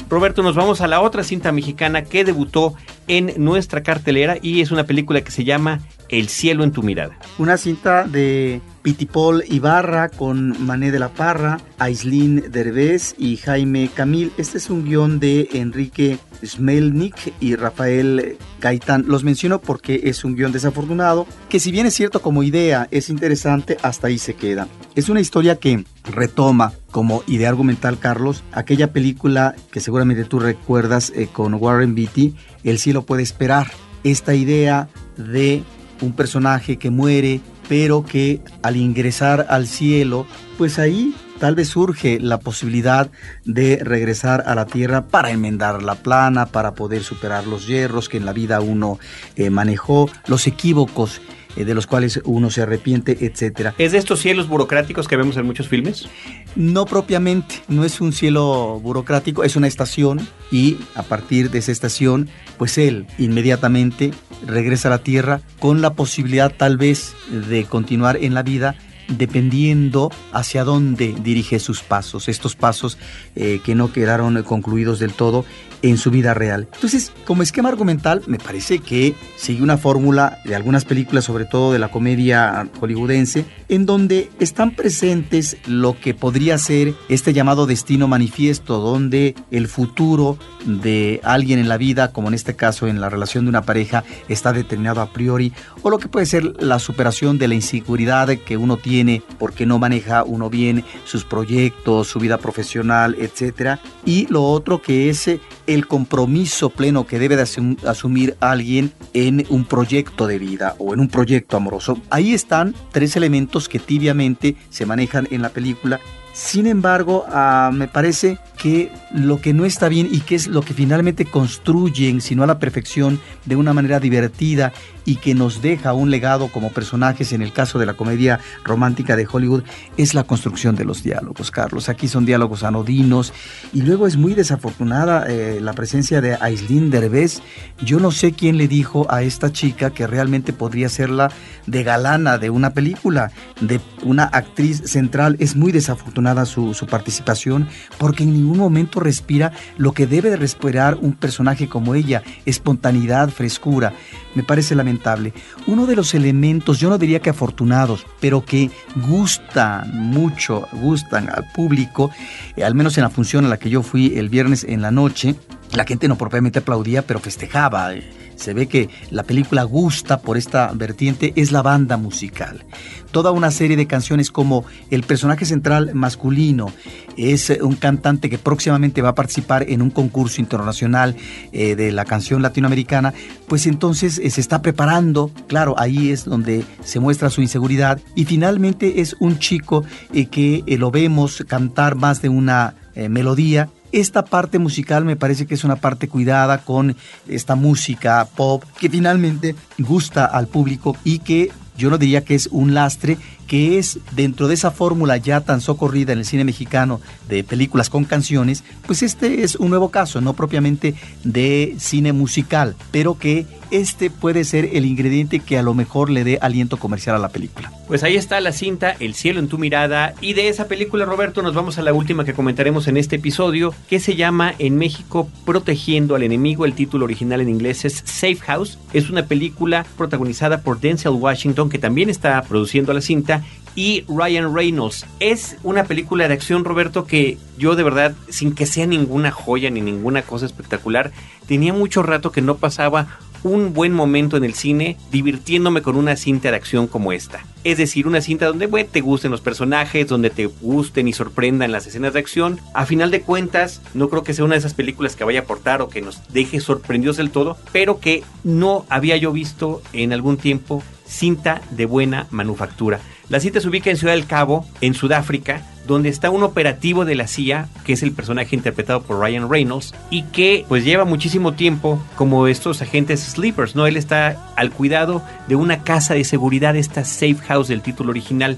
Roberto, 0.09 0.43
nos 0.43 0.55
vamos 0.55 0.81
a 0.81 0.87
la 0.87 1.01
otra 1.01 1.23
cinta 1.23 1.51
mexicana 1.51 2.03
que 2.03 2.23
debutó 2.23 2.75
en 3.07 3.33
nuestra 3.37 3.81
cartelera 3.81 4.37
y 4.39 4.61
es 4.61 4.69
una 4.69 4.83
película 4.83 5.21
que 5.21 5.31
se 5.31 5.43
llama 5.43 5.79
El 6.09 6.29
cielo 6.29 6.63
en 6.63 6.71
tu 6.71 6.83
mirada. 6.83 7.17
Una 7.39 7.57
cinta 7.57 8.03
de 8.03 8.61
Pitipol 8.83 9.43
Ibarra 9.47 10.09
con 10.09 10.63
Mané 10.65 10.91
de 10.91 10.99
la 10.99 11.07
Parra, 11.07 11.61
Aislinn 11.79 12.51
Derbez 12.51 13.15
y 13.17 13.37
Jaime 13.37 13.89
Camil. 13.93 14.31
Este 14.37 14.57
es 14.57 14.69
un 14.69 14.83
guion 14.83 15.19
de 15.19 15.47
Enrique 15.53 16.19
Smelnik 16.45 17.33
y 17.39 17.55
Rafael 17.55 18.37
Gaitán. 18.59 19.05
Los 19.07 19.23
menciono 19.23 19.61
porque 19.61 20.01
es 20.03 20.25
un 20.25 20.35
guion 20.35 20.51
desafortunado, 20.51 21.25
que 21.47 21.61
si 21.61 21.71
bien 21.71 21.85
es 21.85 21.93
cierto 21.93 22.21
como 22.21 22.43
idea 22.43 22.89
es 22.91 23.09
interesante, 23.09 23.77
hasta 23.81 24.07
ahí 24.07 24.17
se 24.17 24.35
queda. 24.35 24.67
Es 24.95 25.07
una 25.07 25.21
historia 25.21 25.55
que 25.55 25.85
retoma 26.03 26.73
como 26.91 27.23
idea 27.25 27.49
argumental, 27.49 27.97
Carlos, 27.97 28.43
aquella 28.51 28.91
película 28.91 29.55
que 29.71 29.79
seguramente 29.79 30.25
tú 30.25 30.39
recuerdas 30.39 31.11
eh, 31.15 31.29
con 31.31 31.53
Warren 31.53 31.95
Beatty, 31.95 32.35
El 32.65 32.79
cielo 32.79 33.03
puede 33.03 33.23
esperar. 33.23 33.71
Esta 34.03 34.35
idea 34.35 34.89
de 35.15 35.63
un 36.01 36.11
personaje 36.11 36.77
que 36.77 36.89
muere, 36.89 37.39
pero 37.67 38.05
que 38.05 38.41
al 38.61 38.75
ingresar 38.75 39.45
al 39.49 39.67
cielo, 39.67 40.25
pues 40.57 40.79
ahí 40.79 41.15
tal 41.39 41.55
vez 41.55 41.69
surge 41.69 42.19
la 42.19 42.39
posibilidad 42.39 43.09
de 43.43 43.79
regresar 43.83 44.43
a 44.47 44.55
la 44.55 44.65
tierra 44.65 45.07
para 45.07 45.31
enmendar 45.31 45.83
la 45.83 45.95
plana, 45.95 46.45
para 46.45 46.73
poder 46.73 47.03
superar 47.03 47.47
los 47.47 47.67
hierros 47.67 48.07
que 48.07 48.17
en 48.17 48.25
la 48.25 48.33
vida 48.33 48.61
uno 48.61 48.99
eh, 49.35 49.49
manejó, 49.49 50.09
los 50.27 50.47
equívocos 50.47 51.21
eh, 51.55 51.65
de 51.65 51.73
los 51.73 51.87
cuales 51.87 52.21
uno 52.25 52.49
se 52.49 52.61
arrepiente, 52.61 53.25
etcétera. 53.25 53.73
¿Es 53.77 53.91
de 53.91 53.97
estos 53.97 54.19
cielos 54.19 54.47
burocráticos 54.47 55.07
que 55.07 55.17
vemos 55.17 55.37
en 55.37 55.45
muchos 55.45 55.67
filmes? 55.67 56.07
No 56.55 56.85
propiamente, 56.85 57.55
no 57.67 57.83
es 57.83 58.01
un 58.01 58.13
cielo 58.13 58.79
burocrático, 58.81 59.43
es 59.43 59.55
una 59.55 59.67
estación 59.67 60.27
y 60.51 60.77
a 60.95 61.03
partir 61.03 61.49
de 61.49 61.59
esa 61.59 61.71
estación, 61.71 62.29
pues 62.57 62.77
él 62.77 63.05
inmediatamente 63.17 64.11
regresa 64.45 64.89
a 64.89 64.91
la 64.91 65.03
Tierra 65.03 65.41
con 65.59 65.81
la 65.81 65.93
posibilidad 65.93 66.53
tal 66.55 66.77
vez 66.77 67.13
de 67.49 67.65
continuar 67.65 68.17
en 68.17 68.33
la 68.33 68.43
vida 68.43 68.75
dependiendo 69.07 70.11
hacia 70.31 70.63
dónde 70.63 71.15
dirige 71.21 71.59
sus 71.59 71.81
pasos, 71.81 72.29
estos 72.29 72.55
pasos 72.55 72.97
eh, 73.35 73.59
que 73.63 73.75
no 73.75 73.91
quedaron 73.91 74.41
concluidos 74.43 74.99
del 74.99 75.13
todo 75.13 75.45
en 75.83 75.97
su 75.97 76.09
vida 76.09 76.33
real. 76.33 76.67
Entonces, 76.73 77.11
como 77.25 77.43
esquema 77.43 77.69
argumental, 77.69 78.23
me 78.25 78.39
parece 78.39 78.79
que 78.79 79.13
sigue 79.37 79.61
una 79.61 79.77
fórmula 79.77 80.39
de 80.45 80.55
algunas 80.55 80.85
películas, 80.85 81.25
sobre 81.25 81.45
todo 81.45 81.73
de 81.73 81.79
la 81.79 81.91
comedia 81.91 82.67
hollywoodense, 82.79 83.45
en 83.69 83.85
donde 83.85 84.31
están 84.39 84.71
presentes 84.71 85.57
lo 85.67 85.99
que 85.99 86.13
podría 86.13 86.57
ser 86.57 86.95
este 87.09 87.33
llamado 87.33 87.67
destino 87.67 88.07
manifiesto, 88.07 88.79
donde 88.79 89.35
el 89.51 89.67
futuro 89.67 90.37
de 90.65 91.19
alguien 91.23 91.59
en 91.59 91.67
la 91.67 91.77
vida, 91.77 92.11
como 92.11 92.29
en 92.29 92.33
este 92.33 92.55
caso 92.55 92.87
en 92.87 93.01
la 93.01 93.09
relación 93.09 93.45
de 93.45 93.49
una 93.49 93.63
pareja, 93.63 94.03
está 94.29 94.53
determinado 94.53 95.01
a 95.01 95.11
priori, 95.11 95.51
o 95.81 95.89
lo 95.89 95.99
que 95.99 96.07
puede 96.07 96.25
ser 96.25 96.63
la 96.63 96.79
superación 96.79 97.37
de 97.37 97.49
la 97.49 97.55
inseguridad 97.55 98.29
que 98.29 98.55
uno 98.55 98.77
tiene 98.77 99.21
porque 99.37 99.65
no 99.65 99.79
maneja 99.79 100.23
uno 100.23 100.49
bien 100.49 100.85
sus 101.03 101.25
proyectos, 101.25 102.07
su 102.07 102.19
vida 102.19 102.37
profesional, 102.37 103.17
etc. 103.19 103.79
Y 104.05 104.27
lo 104.27 104.43
otro 104.43 104.81
que 104.81 105.09
es 105.09 105.29
el 105.67 105.87
compromiso 105.87 106.69
pleno 106.69 107.05
que 107.05 107.19
debe 107.19 107.35
de 107.35 107.43
asumir 107.85 108.35
alguien 108.39 108.91
en 109.13 109.45
un 109.49 109.65
proyecto 109.65 110.27
de 110.27 110.39
vida 110.39 110.75
o 110.79 110.93
en 110.93 110.99
un 110.99 111.07
proyecto 111.07 111.57
amoroso. 111.57 111.99
Ahí 112.09 112.33
están 112.33 112.75
tres 112.91 113.15
elementos 113.15 113.69
que 113.69 113.79
tibiamente 113.79 114.55
se 114.69 114.85
manejan 114.85 115.27
en 115.31 115.41
la 115.41 115.49
película 115.49 115.99
Sin 116.33 116.65
embargo, 116.65 117.25
ah, 117.29 117.69
me 117.71 117.87
parece 117.87 118.39
que 118.57 118.91
lo 119.13 119.39
que 119.39 119.53
no 119.53 119.65
está 119.65 119.87
bien 119.87 120.07
y 120.09 120.21
que 120.21 120.33
es 120.33 120.47
lo 120.47 120.61
que 120.61 120.73
finalmente 120.73 121.25
construyen, 121.25 122.21
sino 122.21 122.41
a 122.43 122.47
la 122.47 122.57
perfección, 122.57 123.19
de 123.45 123.55
una 123.55 123.73
manera 123.73 123.99
divertida 123.99 124.73
y 125.05 125.17
que 125.17 125.35
nos 125.35 125.61
deja 125.61 125.93
un 125.93 126.09
legado 126.09 126.47
como 126.47 126.71
personajes 126.71 127.33
en 127.33 127.41
el 127.41 127.51
caso 127.51 127.77
de 127.77 127.85
la 127.85 127.93
comedia 127.93 128.39
romántica 128.63 129.15
de 129.15 129.27
Hollywood, 129.29 129.63
es 129.97 130.13
la 130.13 130.23
construcción 130.23 130.75
de 130.75 130.85
los 130.85 131.03
diálogos, 131.03 131.51
Carlos. 131.51 131.89
Aquí 131.89 132.07
son 132.07 132.25
diálogos 132.25 132.63
anodinos 132.63 133.33
y 133.73 133.81
luego 133.81 134.07
es 134.07 134.17
muy 134.17 134.33
desafortunada 134.33 135.25
eh, 135.27 135.59
la 135.61 135.73
presencia 135.73 136.21
de 136.21 136.37
Aislinn 136.39 136.89
Derbez. 136.89 137.41
Yo 137.83 137.99
no 137.99 138.11
sé 138.11 138.31
quién 138.31 138.57
le 138.57 138.67
dijo 138.67 139.05
a 139.09 139.21
esta 139.21 139.51
chica 139.51 139.91
que 139.91 140.07
realmente 140.07 140.53
podría 140.53 140.89
ser 140.89 141.09
la 141.09 141.31
de 141.67 141.83
galana 141.83 142.37
de 142.37 142.49
una 142.49 142.73
película, 142.73 143.31
de 143.61 143.81
una 144.03 144.23
actriz 144.23 144.81
central. 144.85 145.35
Es 145.39 145.55
muy 145.55 145.71
desafortunada 145.73 146.22
su, 146.45 146.73
su 146.73 146.87
participación 146.87 147.67
porque 147.97 148.23
en 148.23 148.33
ningún 148.33 148.57
momento 148.57 148.99
respira 148.99 149.51
lo 149.77 149.91
que 149.91 150.07
debe 150.07 150.29
de 150.29 150.37
respirar 150.37 150.97
un 151.01 151.13
personaje 151.13 151.67
como 151.67 151.95
ella, 151.95 152.23
espontaneidad, 152.45 153.29
frescura. 153.29 153.93
Me 154.35 154.43
parece 154.43 154.75
lamentable. 154.75 155.33
Uno 155.67 155.85
de 155.85 155.95
los 155.95 156.13
elementos, 156.13 156.79
yo 156.79 156.89
no 156.89 156.97
diría 156.97 157.19
que 157.19 157.29
afortunados, 157.29 158.05
pero 158.19 158.45
que 158.45 158.71
gustan 159.07 159.91
mucho, 159.93 160.67
gustan 160.73 161.29
al 161.29 161.45
público, 161.53 162.09
eh, 162.55 162.63
al 162.63 162.75
menos 162.75 162.97
en 162.97 163.03
la 163.03 163.09
función 163.09 163.45
a 163.45 163.49
la 163.49 163.57
que 163.57 163.69
yo 163.69 163.83
fui 163.83 164.17
el 164.17 164.29
viernes 164.29 164.63
en 164.63 164.81
la 164.81 164.91
noche, 164.91 165.35
la 165.73 165.85
gente 165.85 166.07
no 166.07 166.17
propiamente 166.17 166.59
aplaudía, 166.59 167.03
pero 167.03 167.19
festejaba. 167.19 167.93
Eh, 167.93 168.22
se 168.43 168.53
ve 168.53 168.67
que 168.67 168.89
la 169.09 169.23
película 169.23 169.63
gusta 169.63 170.19
por 170.19 170.37
esta 170.37 170.71
vertiente, 170.73 171.31
es 171.37 171.51
la 171.51 171.61
banda 171.61 171.95
musical. 171.95 172.65
Toda 173.11 173.31
una 173.31 173.51
serie 173.51 173.77
de 173.77 173.87
canciones 173.87 174.31
como 174.31 174.65
el 174.89 175.03
personaje 175.03 175.45
central 175.45 175.91
masculino 175.93 176.73
es 177.15 177.49
un 177.61 177.75
cantante 177.75 178.29
que 178.29 178.37
próximamente 178.37 179.01
va 179.01 179.09
a 179.09 179.15
participar 179.15 179.69
en 179.69 179.81
un 179.81 179.91
concurso 179.91 180.41
internacional 180.41 181.15
eh, 181.51 181.75
de 181.75 181.91
la 181.91 182.03
canción 182.05 182.41
latinoamericana, 182.41 183.13
pues 183.47 183.65
entonces 183.65 184.17
eh, 184.17 184.29
se 184.29 184.41
está 184.41 184.61
preparando, 184.61 185.31
claro, 185.47 185.75
ahí 185.77 186.09
es 186.09 186.25
donde 186.25 186.65
se 186.83 186.99
muestra 186.99 187.29
su 187.29 187.41
inseguridad 187.41 187.99
y 188.15 188.25
finalmente 188.25 188.99
es 188.99 189.15
un 189.19 189.39
chico 189.39 189.85
eh, 190.13 190.25
que 190.25 190.63
lo 190.77 190.91
vemos 190.91 191.43
cantar 191.47 191.95
más 191.95 192.21
de 192.21 192.29
una 192.29 192.75
melodía 193.09 193.69
esta 193.93 194.25
parte 194.25 194.59
musical 194.59 195.05
me 195.05 195.15
parece 195.15 195.45
que 195.45 195.53
es 195.53 195.63
una 195.63 195.77
parte 195.77 196.09
cuidada 196.09 196.57
con 196.57 196.97
esta 197.27 197.55
música 197.55 198.27
pop 198.35 198.63
que 198.79 198.89
finalmente 198.89 199.55
gusta 199.77 200.25
al 200.25 200.47
público 200.47 200.97
y 201.03 201.19
que 201.19 201.51
yo 201.77 201.89
no 201.89 201.97
diría 201.97 202.23
que 202.23 202.35
es 202.35 202.47
un 202.51 202.73
lastre, 202.73 203.17
que 203.47 203.77
es 203.77 203.99
dentro 204.11 204.47
de 204.47 204.55
esa 204.55 204.71
fórmula 204.71 205.17
ya 205.17 205.41
tan 205.41 205.61
socorrida 205.61 206.13
en 206.13 206.19
el 206.19 206.25
cine 206.25 206.43
mexicano 206.43 207.01
de 207.27 207.43
películas 207.43 207.89
con 207.89 208.05
canciones, 208.05 208.63
pues 208.85 209.03
este 209.03 209.43
es 209.43 209.55
un 209.55 209.69
nuevo 209.69 209.89
caso, 209.89 210.21
no 210.21 210.33
propiamente 210.33 210.95
de 211.23 211.75
cine 211.77 212.13
musical, 212.13 212.75
pero 212.91 213.17
que 213.17 213.45
este 213.71 214.11
puede 214.11 214.43
ser 214.43 214.69
el 214.73 214.85
ingrediente 214.85 215.39
que 215.39 215.57
a 215.57 215.63
lo 215.63 215.73
mejor 215.73 216.11
le 216.11 216.23
dé 216.23 216.37
aliento 216.41 216.77
comercial 216.77 217.15
a 217.15 217.19
la 217.19 217.29
película. 217.29 217.71
Pues 217.87 218.03
ahí 218.03 218.15
está 218.15 218.39
la 218.39 218.51
cinta 218.51 218.95
El 218.99 219.15
cielo 219.15 219.39
en 219.39 219.47
tu 219.47 219.57
mirada 219.57 220.13
y 220.21 220.33
de 220.33 220.47
esa 220.47 220.67
película 220.67 221.05
Roberto 221.05 221.41
nos 221.41 221.55
vamos 221.55 221.77
a 221.77 221.81
la 221.81 221.91
última 221.91 222.23
que 222.23 222.33
comentaremos 222.33 222.87
en 222.87 222.97
este 222.97 223.15
episodio 223.15 223.73
que 223.89 223.99
se 223.99 224.15
llama 224.15 224.53
en 224.59 224.77
México 224.77 225.27
Protegiendo 225.43 226.15
al 226.15 226.23
enemigo, 226.23 226.65
el 226.65 226.73
título 226.73 227.05
original 227.05 227.41
en 227.41 227.49
inglés 227.49 227.83
es 227.83 228.03
Safe 228.05 228.37
House, 228.37 228.77
es 228.93 229.09
una 229.09 229.25
película 229.25 229.85
protagonizada 229.97 230.61
por 230.61 230.79
Denzel 230.79 231.13
Washington 231.13 231.69
que 231.69 231.79
también 231.79 232.09
está 232.09 232.41
produciendo 232.43 232.93
la 232.93 233.01
cinta 233.01 233.32
y 233.75 234.03
Ryan 234.07 234.53
Reynolds. 234.53 235.05
Es 235.19 235.57
una 235.63 235.85
película 235.85 236.27
de 236.27 236.33
acción, 236.33 236.65
Roberto, 236.65 237.05
que 237.05 237.37
yo 237.57 237.75
de 237.75 237.83
verdad, 237.83 238.15
sin 238.29 238.53
que 238.53 238.65
sea 238.65 238.85
ninguna 238.85 239.31
joya 239.31 239.69
ni 239.69 239.81
ninguna 239.81 240.21
cosa 240.21 240.45
espectacular, 240.45 241.11
tenía 241.47 241.73
mucho 241.73 242.03
rato 242.03 242.31
que 242.31 242.41
no 242.41 242.57
pasaba 242.57 243.19
un 243.43 243.73
buen 243.73 243.93
momento 243.93 244.37
en 244.37 244.43
el 244.43 244.53
cine 244.53 244.97
divirtiéndome 245.11 245.81
con 245.81 245.95
una 245.95 246.15
cinta 246.15 246.49
de 246.49 246.55
acción 246.55 246.87
como 246.87 247.11
esta. 247.11 247.45
Es 247.63 247.77
decir, 247.77 248.07
una 248.07 248.21
cinta 248.21 248.47
donde 248.47 248.67
te 248.85 249.01
gusten 249.01 249.31
los 249.31 249.41
personajes, 249.41 250.07
donde 250.07 250.29
te 250.29 250.45
gusten 250.45 251.07
y 251.07 251.13
sorprendan 251.13 251.71
las 251.71 251.85
escenas 251.85 252.13
de 252.13 252.19
acción. 252.19 252.59
A 252.73 252.85
final 252.85 253.11
de 253.11 253.21
cuentas, 253.21 253.81
no 253.93 254.09
creo 254.09 254.23
que 254.23 254.33
sea 254.33 254.45
una 254.45 254.55
de 254.55 254.59
esas 254.59 254.73
películas 254.73 255.15
que 255.15 255.23
vaya 255.23 255.41
a 255.41 255.43
aportar 255.43 255.81
o 255.81 255.89
que 255.89 256.01
nos 256.01 256.21
deje 256.29 256.59
sorprendidos 256.59 257.17
del 257.17 257.31
todo, 257.31 257.57
pero 257.71 257.99
que 257.99 258.23
no 258.43 258.85
había 258.89 259.17
yo 259.17 259.31
visto 259.31 259.81
en 259.91 260.13
algún 260.13 260.37
tiempo 260.37 260.83
cinta 261.05 261.61
de 261.71 261.85
buena 261.85 262.27
manufactura. 262.31 262.99
La 263.29 263.39
cinta 263.39 263.61
se 263.61 263.69
ubica 263.69 263.89
en 263.89 263.97
Ciudad 263.97 264.13
del 264.13 264.27
Cabo, 264.27 264.65
en 264.81 264.93
Sudáfrica, 264.93 265.61
donde 265.87 266.09
está 266.09 266.29
un 266.29 266.43
operativo 266.43 267.05
de 267.05 267.15
la 267.15 267.27
CIA, 267.27 267.67
que 267.85 267.93
es 267.93 268.03
el 268.03 268.11
personaje 268.11 268.55
interpretado 268.55 269.01
por 269.01 269.19
Ryan 269.19 269.49
Reynolds, 269.49 269.93
y 270.09 270.23
que 270.23 270.65
pues 270.67 270.85
lleva 270.85 271.05
muchísimo 271.05 271.53
tiempo 271.53 272.01
como 272.15 272.47
estos 272.47 272.81
agentes 272.81 273.21
sleepers, 273.21 273.75
¿no? 273.75 273.87
Él 273.87 273.97
está 273.97 274.53
al 274.55 274.71
cuidado 274.71 275.23
de 275.47 275.55
una 275.55 275.83
casa 275.83 276.13
de 276.13 276.23
seguridad, 276.23 276.75
esta 276.75 277.05
safe 277.05 277.37
house 277.47 277.67
del 277.67 277.81
título 277.81 278.11
original, 278.11 278.57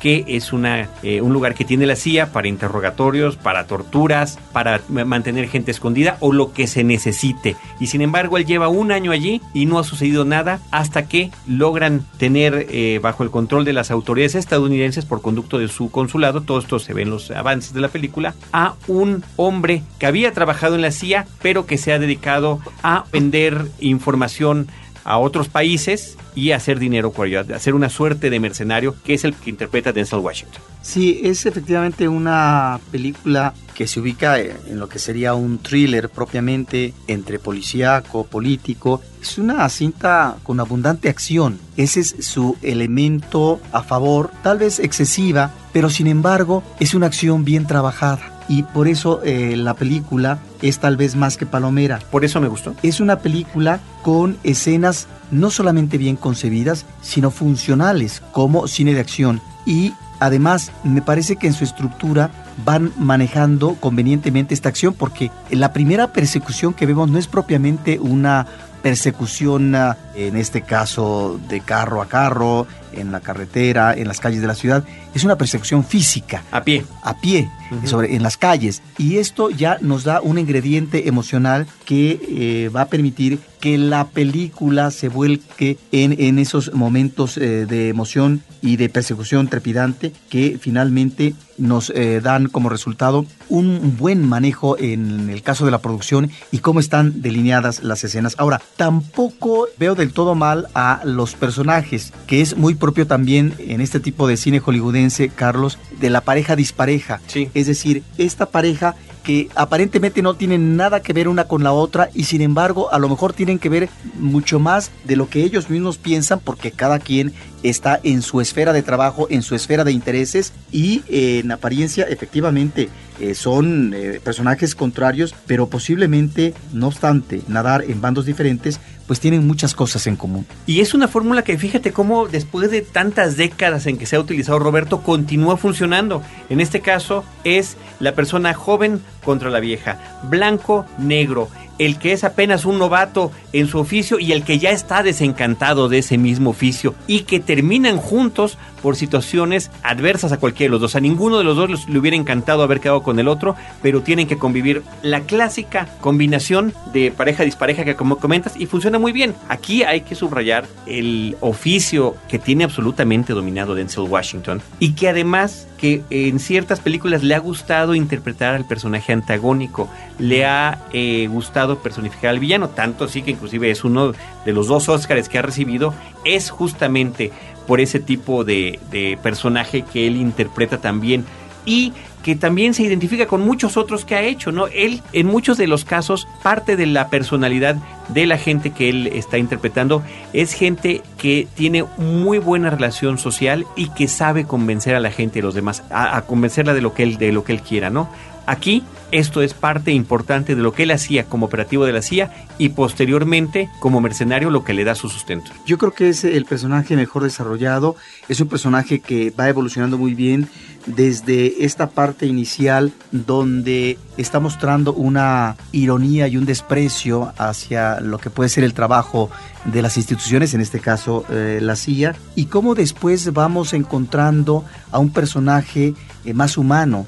que 0.00 0.24
es 0.28 0.52
una, 0.52 0.88
eh, 1.02 1.20
un 1.20 1.32
lugar 1.32 1.54
que 1.54 1.64
tiene 1.64 1.86
la 1.86 1.96
CIA 1.96 2.32
para 2.32 2.48
interrogatorios, 2.48 3.36
para 3.36 3.66
torturas, 3.66 4.38
para 4.52 4.80
mantener 4.88 5.48
gente 5.48 5.70
escondida 5.70 6.16
o 6.20 6.32
lo 6.32 6.52
que 6.52 6.66
se 6.66 6.84
necesite. 6.84 7.56
Y 7.80 7.88
sin 7.88 8.02
embargo, 8.02 8.36
él 8.36 8.46
lleva 8.46 8.68
un 8.68 8.92
año 8.92 9.12
allí 9.12 9.40
y 9.54 9.66
no 9.66 9.78
ha 9.78 9.84
sucedido 9.84 10.24
nada 10.24 10.60
hasta 10.70 11.06
que 11.08 11.30
logran 11.46 12.04
tener 12.18 12.66
eh, 12.70 13.00
bajo 13.02 13.22
el 13.22 13.30
control 13.30 13.64
de 13.64 13.72
las 13.72 13.90
autoridades 13.90 14.34
estadounidenses 14.34 15.04
por 15.04 15.22
conducto 15.22 15.58
de 15.58 15.68
su 15.68 15.90
consulado, 15.90 16.42
todo 16.42 16.58
esto 16.58 16.78
se 16.78 16.94
ve 16.94 17.02
en 17.02 17.10
los 17.10 17.30
avances 17.30 17.72
de 17.72 17.80
la 17.80 17.88
película, 17.88 18.34
a 18.52 18.74
un 18.86 19.24
hombre 19.36 19.82
que 19.98 20.06
había 20.06 20.32
trabajado 20.32 20.74
en 20.74 20.82
la 20.82 20.90
CIA, 20.90 21.26
pero 21.42 21.66
que 21.66 21.78
se 21.78 21.92
ha 21.92 21.98
dedicado 21.98 22.60
a 22.82 23.04
vender 23.12 23.66
información 23.80 24.68
a 25.06 25.18
otros 25.18 25.48
países 25.48 26.18
y 26.34 26.50
hacer 26.50 26.78
dinero 26.78 27.12
con 27.12 27.28
ello, 27.28 27.42
hacer 27.54 27.74
una 27.74 27.88
suerte 27.88 28.28
de 28.28 28.40
mercenario, 28.40 28.94
que 29.04 29.14
es 29.14 29.24
el 29.24 29.34
que 29.34 29.50
interpreta 29.50 29.92
Denzel 29.92 30.18
Washington. 30.18 30.60
Sí, 30.82 31.20
es 31.22 31.46
efectivamente 31.46 32.08
una 32.08 32.80
película 32.90 33.54
que 33.74 33.86
se 33.86 34.00
ubica 34.00 34.38
en 34.38 34.78
lo 34.78 34.88
que 34.88 34.98
sería 34.98 35.34
un 35.34 35.58
thriller 35.58 36.08
propiamente 36.08 36.92
entre 37.06 37.38
policíaco, 37.38 38.26
político. 38.26 39.00
Es 39.22 39.38
una 39.38 39.68
cinta 39.68 40.36
con 40.42 40.60
abundante 40.60 41.08
acción. 41.08 41.58
Ese 41.76 42.00
es 42.00 42.16
su 42.20 42.56
elemento 42.62 43.60
a 43.72 43.82
favor, 43.82 44.30
tal 44.42 44.58
vez 44.58 44.80
excesiva, 44.80 45.52
pero 45.72 45.88
sin 45.88 46.08
embargo 46.08 46.62
es 46.80 46.94
una 46.94 47.06
acción 47.06 47.44
bien 47.44 47.66
trabajada 47.66 48.35
y 48.48 48.62
por 48.62 48.88
eso 48.88 49.20
eh, 49.24 49.56
la 49.56 49.74
película 49.74 50.38
es 50.62 50.78
tal 50.78 50.96
vez 50.96 51.16
más 51.16 51.36
que 51.36 51.46
palomera. 51.46 51.98
Por 52.10 52.24
eso 52.24 52.40
me 52.40 52.48
gustó. 52.48 52.74
Es 52.82 53.00
una 53.00 53.18
película 53.18 53.80
con 54.02 54.36
escenas 54.44 55.08
no 55.30 55.50
solamente 55.50 55.98
bien 55.98 56.16
concebidas, 56.16 56.86
sino 57.02 57.30
funcionales 57.30 58.22
como 58.32 58.68
cine 58.68 58.94
de 58.94 59.00
acción. 59.00 59.40
Y 59.64 59.94
además 60.20 60.72
me 60.84 61.02
parece 61.02 61.36
que 61.36 61.48
en 61.48 61.52
su 61.52 61.64
estructura 61.64 62.30
van 62.64 62.92
manejando 62.96 63.74
convenientemente 63.74 64.54
esta 64.54 64.68
acción 64.68 64.94
porque 64.94 65.30
la 65.50 65.72
primera 65.72 66.12
persecución 66.12 66.72
que 66.72 66.86
vemos 66.86 67.10
no 67.10 67.18
es 67.18 67.26
propiamente 67.26 67.98
una 67.98 68.46
persecución, 68.82 69.74
ah, 69.74 69.96
en 70.16 70.36
este 70.36 70.62
caso 70.62 71.38
de 71.48 71.60
carro 71.60 72.00
a 72.02 72.08
carro, 72.08 72.66
en 72.92 73.12
la 73.12 73.20
carretera, 73.20 73.94
en 73.94 74.08
las 74.08 74.20
calles 74.20 74.40
de 74.40 74.46
la 74.46 74.54
ciudad, 74.54 74.84
es 75.14 75.24
una 75.24 75.36
persecución 75.36 75.84
física. 75.84 76.42
A 76.50 76.62
pie. 76.62 76.84
A 77.02 77.20
pie, 77.20 77.50
sobre, 77.84 78.14
en 78.14 78.22
las 78.22 78.36
calles. 78.36 78.82
Y 78.98 79.18
esto 79.18 79.50
ya 79.50 79.78
nos 79.80 80.04
da 80.04 80.20
un 80.20 80.38
ingrediente 80.38 81.08
emocional 81.08 81.66
que 81.84 82.20
eh, 82.28 82.68
va 82.70 82.82
a 82.82 82.88
permitir 82.88 83.38
que 83.60 83.78
la 83.78 84.06
película 84.08 84.90
se 84.90 85.08
vuelque 85.08 85.78
en, 85.92 86.20
en 86.20 86.38
esos 86.38 86.72
momentos 86.72 87.36
eh, 87.36 87.66
de 87.66 87.88
emoción 87.88 88.42
y 88.62 88.76
de 88.76 88.88
persecución 88.88 89.48
trepidante 89.48 90.12
que 90.28 90.58
finalmente 90.60 91.34
nos 91.58 91.90
eh, 91.90 92.20
dan 92.22 92.48
como 92.48 92.68
resultado 92.68 93.24
un 93.48 93.96
buen 93.96 94.26
manejo 94.26 94.78
en 94.78 95.30
el 95.30 95.42
caso 95.42 95.64
de 95.64 95.70
la 95.70 95.78
producción 95.78 96.30
y 96.52 96.58
cómo 96.58 96.80
están 96.80 97.22
delineadas 97.22 97.82
las 97.82 98.04
escenas. 98.04 98.34
Ahora, 98.38 98.60
tampoco 98.76 99.66
veo 99.78 99.94
del 100.06 100.12
todo 100.14 100.36
mal 100.36 100.68
a 100.74 101.00
los 101.04 101.34
personajes, 101.34 102.12
que 102.28 102.40
es 102.40 102.56
muy 102.56 102.76
propio 102.76 103.08
también 103.08 103.54
en 103.58 103.80
este 103.80 103.98
tipo 103.98 104.28
de 104.28 104.36
cine 104.36 104.60
hollywoodense, 104.60 105.30
Carlos, 105.30 105.78
de 105.98 106.10
la 106.10 106.20
pareja 106.20 106.54
dispareja. 106.54 107.20
Sí. 107.26 107.50
Es 107.54 107.66
decir, 107.66 108.04
esta 108.16 108.46
pareja 108.46 108.94
que 109.24 109.48
aparentemente 109.56 110.22
no 110.22 110.34
tienen 110.34 110.76
nada 110.76 111.02
que 111.02 111.12
ver 111.12 111.26
una 111.26 111.48
con 111.48 111.64
la 111.64 111.72
otra 111.72 112.10
y 112.14 112.24
sin 112.24 112.42
embargo 112.42 112.92
a 112.92 113.00
lo 113.00 113.08
mejor 113.08 113.32
tienen 113.32 113.58
que 113.58 113.68
ver 113.68 113.88
mucho 114.20 114.60
más 114.60 114.92
de 115.02 115.16
lo 115.16 115.28
que 115.28 115.42
ellos 115.42 115.68
mismos 115.68 115.98
piensan 115.98 116.38
porque 116.38 116.70
cada 116.70 117.00
quien 117.00 117.34
está 117.62 118.00
en 118.02 118.22
su 118.22 118.40
esfera 118.40 118.72
de 118.72 118.82
trabajo, 118.82 119.26
en 119.30 119.42
su 119.42 119.54
esfera 119.54 119.84
de 119.84 119.92
intereses 119.92 120.52
y 120.72 121.02
en 121.08 121.50
apariencia 121.50 122.04
efectivamente 122.04 122.88
eh, 123.18 123.34
son 123.34 123.94
eh, 123.94 124.20
personajes 124.22 124.74
contrarios, 124.74 125.34
pero 125.46 125.68
posiblemente, 125.68 126.52
no 126.72 126.88
obstante, 126.88 127.40
nadar 127.48 127.82
en 127.88 128.00
bandos 128.02 128.26
diferentes, 128.26 128.78
pues 129.06 129.20
tienen 129.20 129.46
muchas 129.46 129.74
cosas 129.74 130.06
en 130.06 130.16
común. 130.16 130.46
Y 130.66 130.80
es 130.80 130.92
una 130.92 131.08
fórmula 131.08 131.42
que 131.42 131.56
fíjate 131.56 131.92
cómo 131.92 132.28
después 132.28 132.70
de 132.70 132.82
tantas 132.82 133.36
décadas 133.36 133.86
en 133.86 133.96
que 133.96 134.06
se 134.06 134.16
ha 134.16 134.20
utilizado 134.20 134.58
Roberto, 134.58 135.02
continúa 135.02 135.56
funcionando. 135.56 136.22
En 136.50 136.60
este 136.60 136.80
caso 136.80 137.24
es 137.44 137.76
la 138.00 138.14
persona 138.14 138.52
joven 138.52 139.00
contra 139.26 139.50
la 139.50 139.60
vieja, 139.60 139.98
blanco, 140.22 140.86
negro 140.96 141.50
el 141.78 141.98
que 141.98 142.12
es 142.12 142.24
apenas 142.24 142.64
un 142.64 142.78
novato 142.78 143.32
en 143.52 143.66
su 143.66 143.78
oficio 143.78 144.18
y 144.18 144.32
el 144.32 144.44
que 144.44 144.58
ya 144.58 144.70
está 144.70 145.02
desencantado 145.02 145.88
de 145.88 145.98
ese 145.98 146.16
mismo 146.16 146.50
oficio 146.50 146.94
y 147.06 147.20
que 147.20 147.40
terminan 147.40 147.98
juntos 147.98 148.56
por 148.82 148.96
situaciones 148.96 149.70
adversas 149.82 150.32
a 150.32 150.38
cualquiera 150.38 150.68
de 150.68 150.72
los 150.72 150.80
dos. 150.80 150.96
A 150.96 151.00
ninguno 151.00 151.38
de 151.38 151.44
los 151.44 151.56
dos 151.56 151.88
le 151.88 151.98
hubiera 151.98 152.16
encantado 152.16 152.62
haber 152.62 152.80
quedado 152.80 153.02
con 153.02 153.18
el 153.18 153.28
otro, 153.28 153.56
pero 153.82 154.02
tienen 154.02 154.26
que 154.26 154.38
convivir 154.38 154.82
la 155.02 155.20
clásica 155.20 155.88
combinación 156.00 156.72
de 156.92 157.10
pareja-dispareja 157.10 157.84
que 157.84 157.96
como 157.96 158.18
comentas 158.18 158.54
y 158.58 158.66
funciona 158.66 158.98
muy 158.98 159.12
bien. 159.12 159.34
Aquí 159.48 159.82
hay 159.82 160.02
que 160.02 160.14
subrayar 160.14 160.66
el 160.86 161.36
oficio 161.40 162.16
que 162.28 162.38
tiene 162.38 162.64
absolutamente 162.64 163.32
dominado 163.32 163.74
Denzel 163.74 164.04
Washington 164.04 164.62
y 164.78 164.92
que 164.92 165.08
además 165.08 165.66
que 165.76 166.02
en 166.10 166.38
ciertas 166.38 166.80
películas 166.80 167.22
le 167.22 167.34
ha 167.34 167.38
gustado 167.38 167.94
interpretar 167.94 168.54
al 168.54 168.66
personaje 168.66 169.12
antagónico, 169.12 169.88
le 170.18 170.46
ha 170.46 170.78
eh, 170.92 171.28
gustado 171.30 171.78
personificar 171.78 172.30
al 172.30 172.38
villano, 172.38 172.68
tanto 172.70 173.04
así 173.04 173.22
que 173.22 173.32
inclusive 173.32 173.70
es 173.70 173.84
uno 173.84 174.12
de 174.44 174.52
los 174.52 174.68
dos 174.68 174.88
Oscars 174.88 175.28
que 175.28 175.38
ha 175.38 175.42
recibido, 175.42 175.94
es 176.24 176.50
justamente 176.50 177.32
por 177.66 177.80
ese 177.80 178.00
tipo 178.00 178.44
de, 178.44 178.78
personaje 179.22 179.82
que 179.82 180.06
él 180.06 180.16
interpreta 180.16 180.78
también 180.78 181.24
y 181.64 181.92
que 182.22 182.34
también 182.34 182.74
se 182.74 182.82
identifica 182.82 183.26
con 183.26 183.40
muchos 183.42 183.76
otros 183.76 184.04
que 184.04 184.16
ha 184.16 184.22
hecho, 184.22 184.50
¿no? 184.50 184.66
Él, 184.66 185.00
en 185.12 185.26
muchos 185.26 185.56
de 185.58 185.68
los 185.68 185.84
casos, 185.84 186.26
parte 186.42 186.76
de 186.76 186.86
la 186.86 187.08
personalidad 187.08 187.76
de 188.08 188.26
la 188.26 188.36
gente 188.36 188.70
que 188.70 188.88
él 188.88 189.06
está 189.08 189.38
interpretando 189.38 190.02
es 190.32 190.52
gente 190.52 191.02
que 191.18 191.46
tiene 191.54 191.84
muy 191.98 192.38
buena 192.38 192.70
relación 192.70 193.18
social 193.18 193.64
y 193.76 193.90
que 193.90 194.08
sabe 194.08 194.44
convencer 194.44 194.96
a 194.96 195.00
la 195.00 195.10
gente 195.10 195.38
de 195.38 195.42
los 195.42 195.54
demás, 195.54 195.84
a, 195.90 196.16
a 196.16 196.22
convencerla 196.22 196.74
de 196.74 196.82
lo 196.82 196.94
que 196.94 197.04
él, 197.04 197.16
de 197.16 197.30
lo 197.30 197.44
que 197.44 197.52
él 197.52 197.62
quiera, 197.62 197.90
¿no? 197.90 198.08
Aquí 198.46 198.82
esto 199.12 199.42
es 199.42 199.54
parte 199.54 199.92
importante 199.92 200.54
de 200.54 200.62
lo 200.62 200.72
que 200.72 200.84
él 200.84 200.90
hacía 200.90 201.24
como 201.24 201.46
operativo 201.46 201.84
de 201.84 201.92
la 201.92 202.02
CIA 202.02 202.30
y 202.58 202.70
posteriormente 202.70 203.70
como 203.80 204.00
mercenario 204.00 204.50
lo 204.50 204.64
que 204.64 204.74
le 204.74 204.84
da 204.84 204.94
su 204.94 205.08
sustento. 205.08 205.50
Yo 205.66 205.78
creo 205.78 205.92
que 205.92 206.08
es 206.08 206.24
el 206.24 206.44
personaje 206.44 206.96
mejor 206.96 207.22
desarrollado, 207.22 207.96
es 208.28 208.40
un 208.40 208.48
personaje 208.48 209.00
que 209.00 209.30
va 209.30 209.48
evolucionando 209.48 209.98
muy 209.98 210.14
bien 210.14 210.48
desde 210.86 211.64
esta 211.64 211.90
parte 211.90 212.26
inicial 212.26 212.92
donde 213.10 213.98
está 214.16 214.40
mostrando 214.40 214.92
una 214.92 215.56
ironía 215.72 216.28
y 216.28 216.36
un 216.36 216.46
desprecio 216.46 217.32
hacia 217.38 218.00
lo 218.00 218.18
que 218.18 218.30
puede 218.30 218.48
ser 218.48 218.64
el 218.64 218.72
trabajo 218.72 219.30
de 219.64 219.82
las 219.82 219.96
instituciones, 219.96 220.54
en 220.54 220.60
este 220.60 220.78
caso 220.78 221.24
eh, 221.28 221.58
la 221.60 221.76
CIA, 221.76 222.14
y 222.36 222.46
cómo 222.46 222.74
después 222.74 223.32
vamos 223.32 223.72
encontrando 223.72 224.64
a 224.92 224.98
un 224.98 225.10
personaje 225.10 225.94
eh, 226.24 226.34
más 226.34 226.56
humano, 226.56 227.06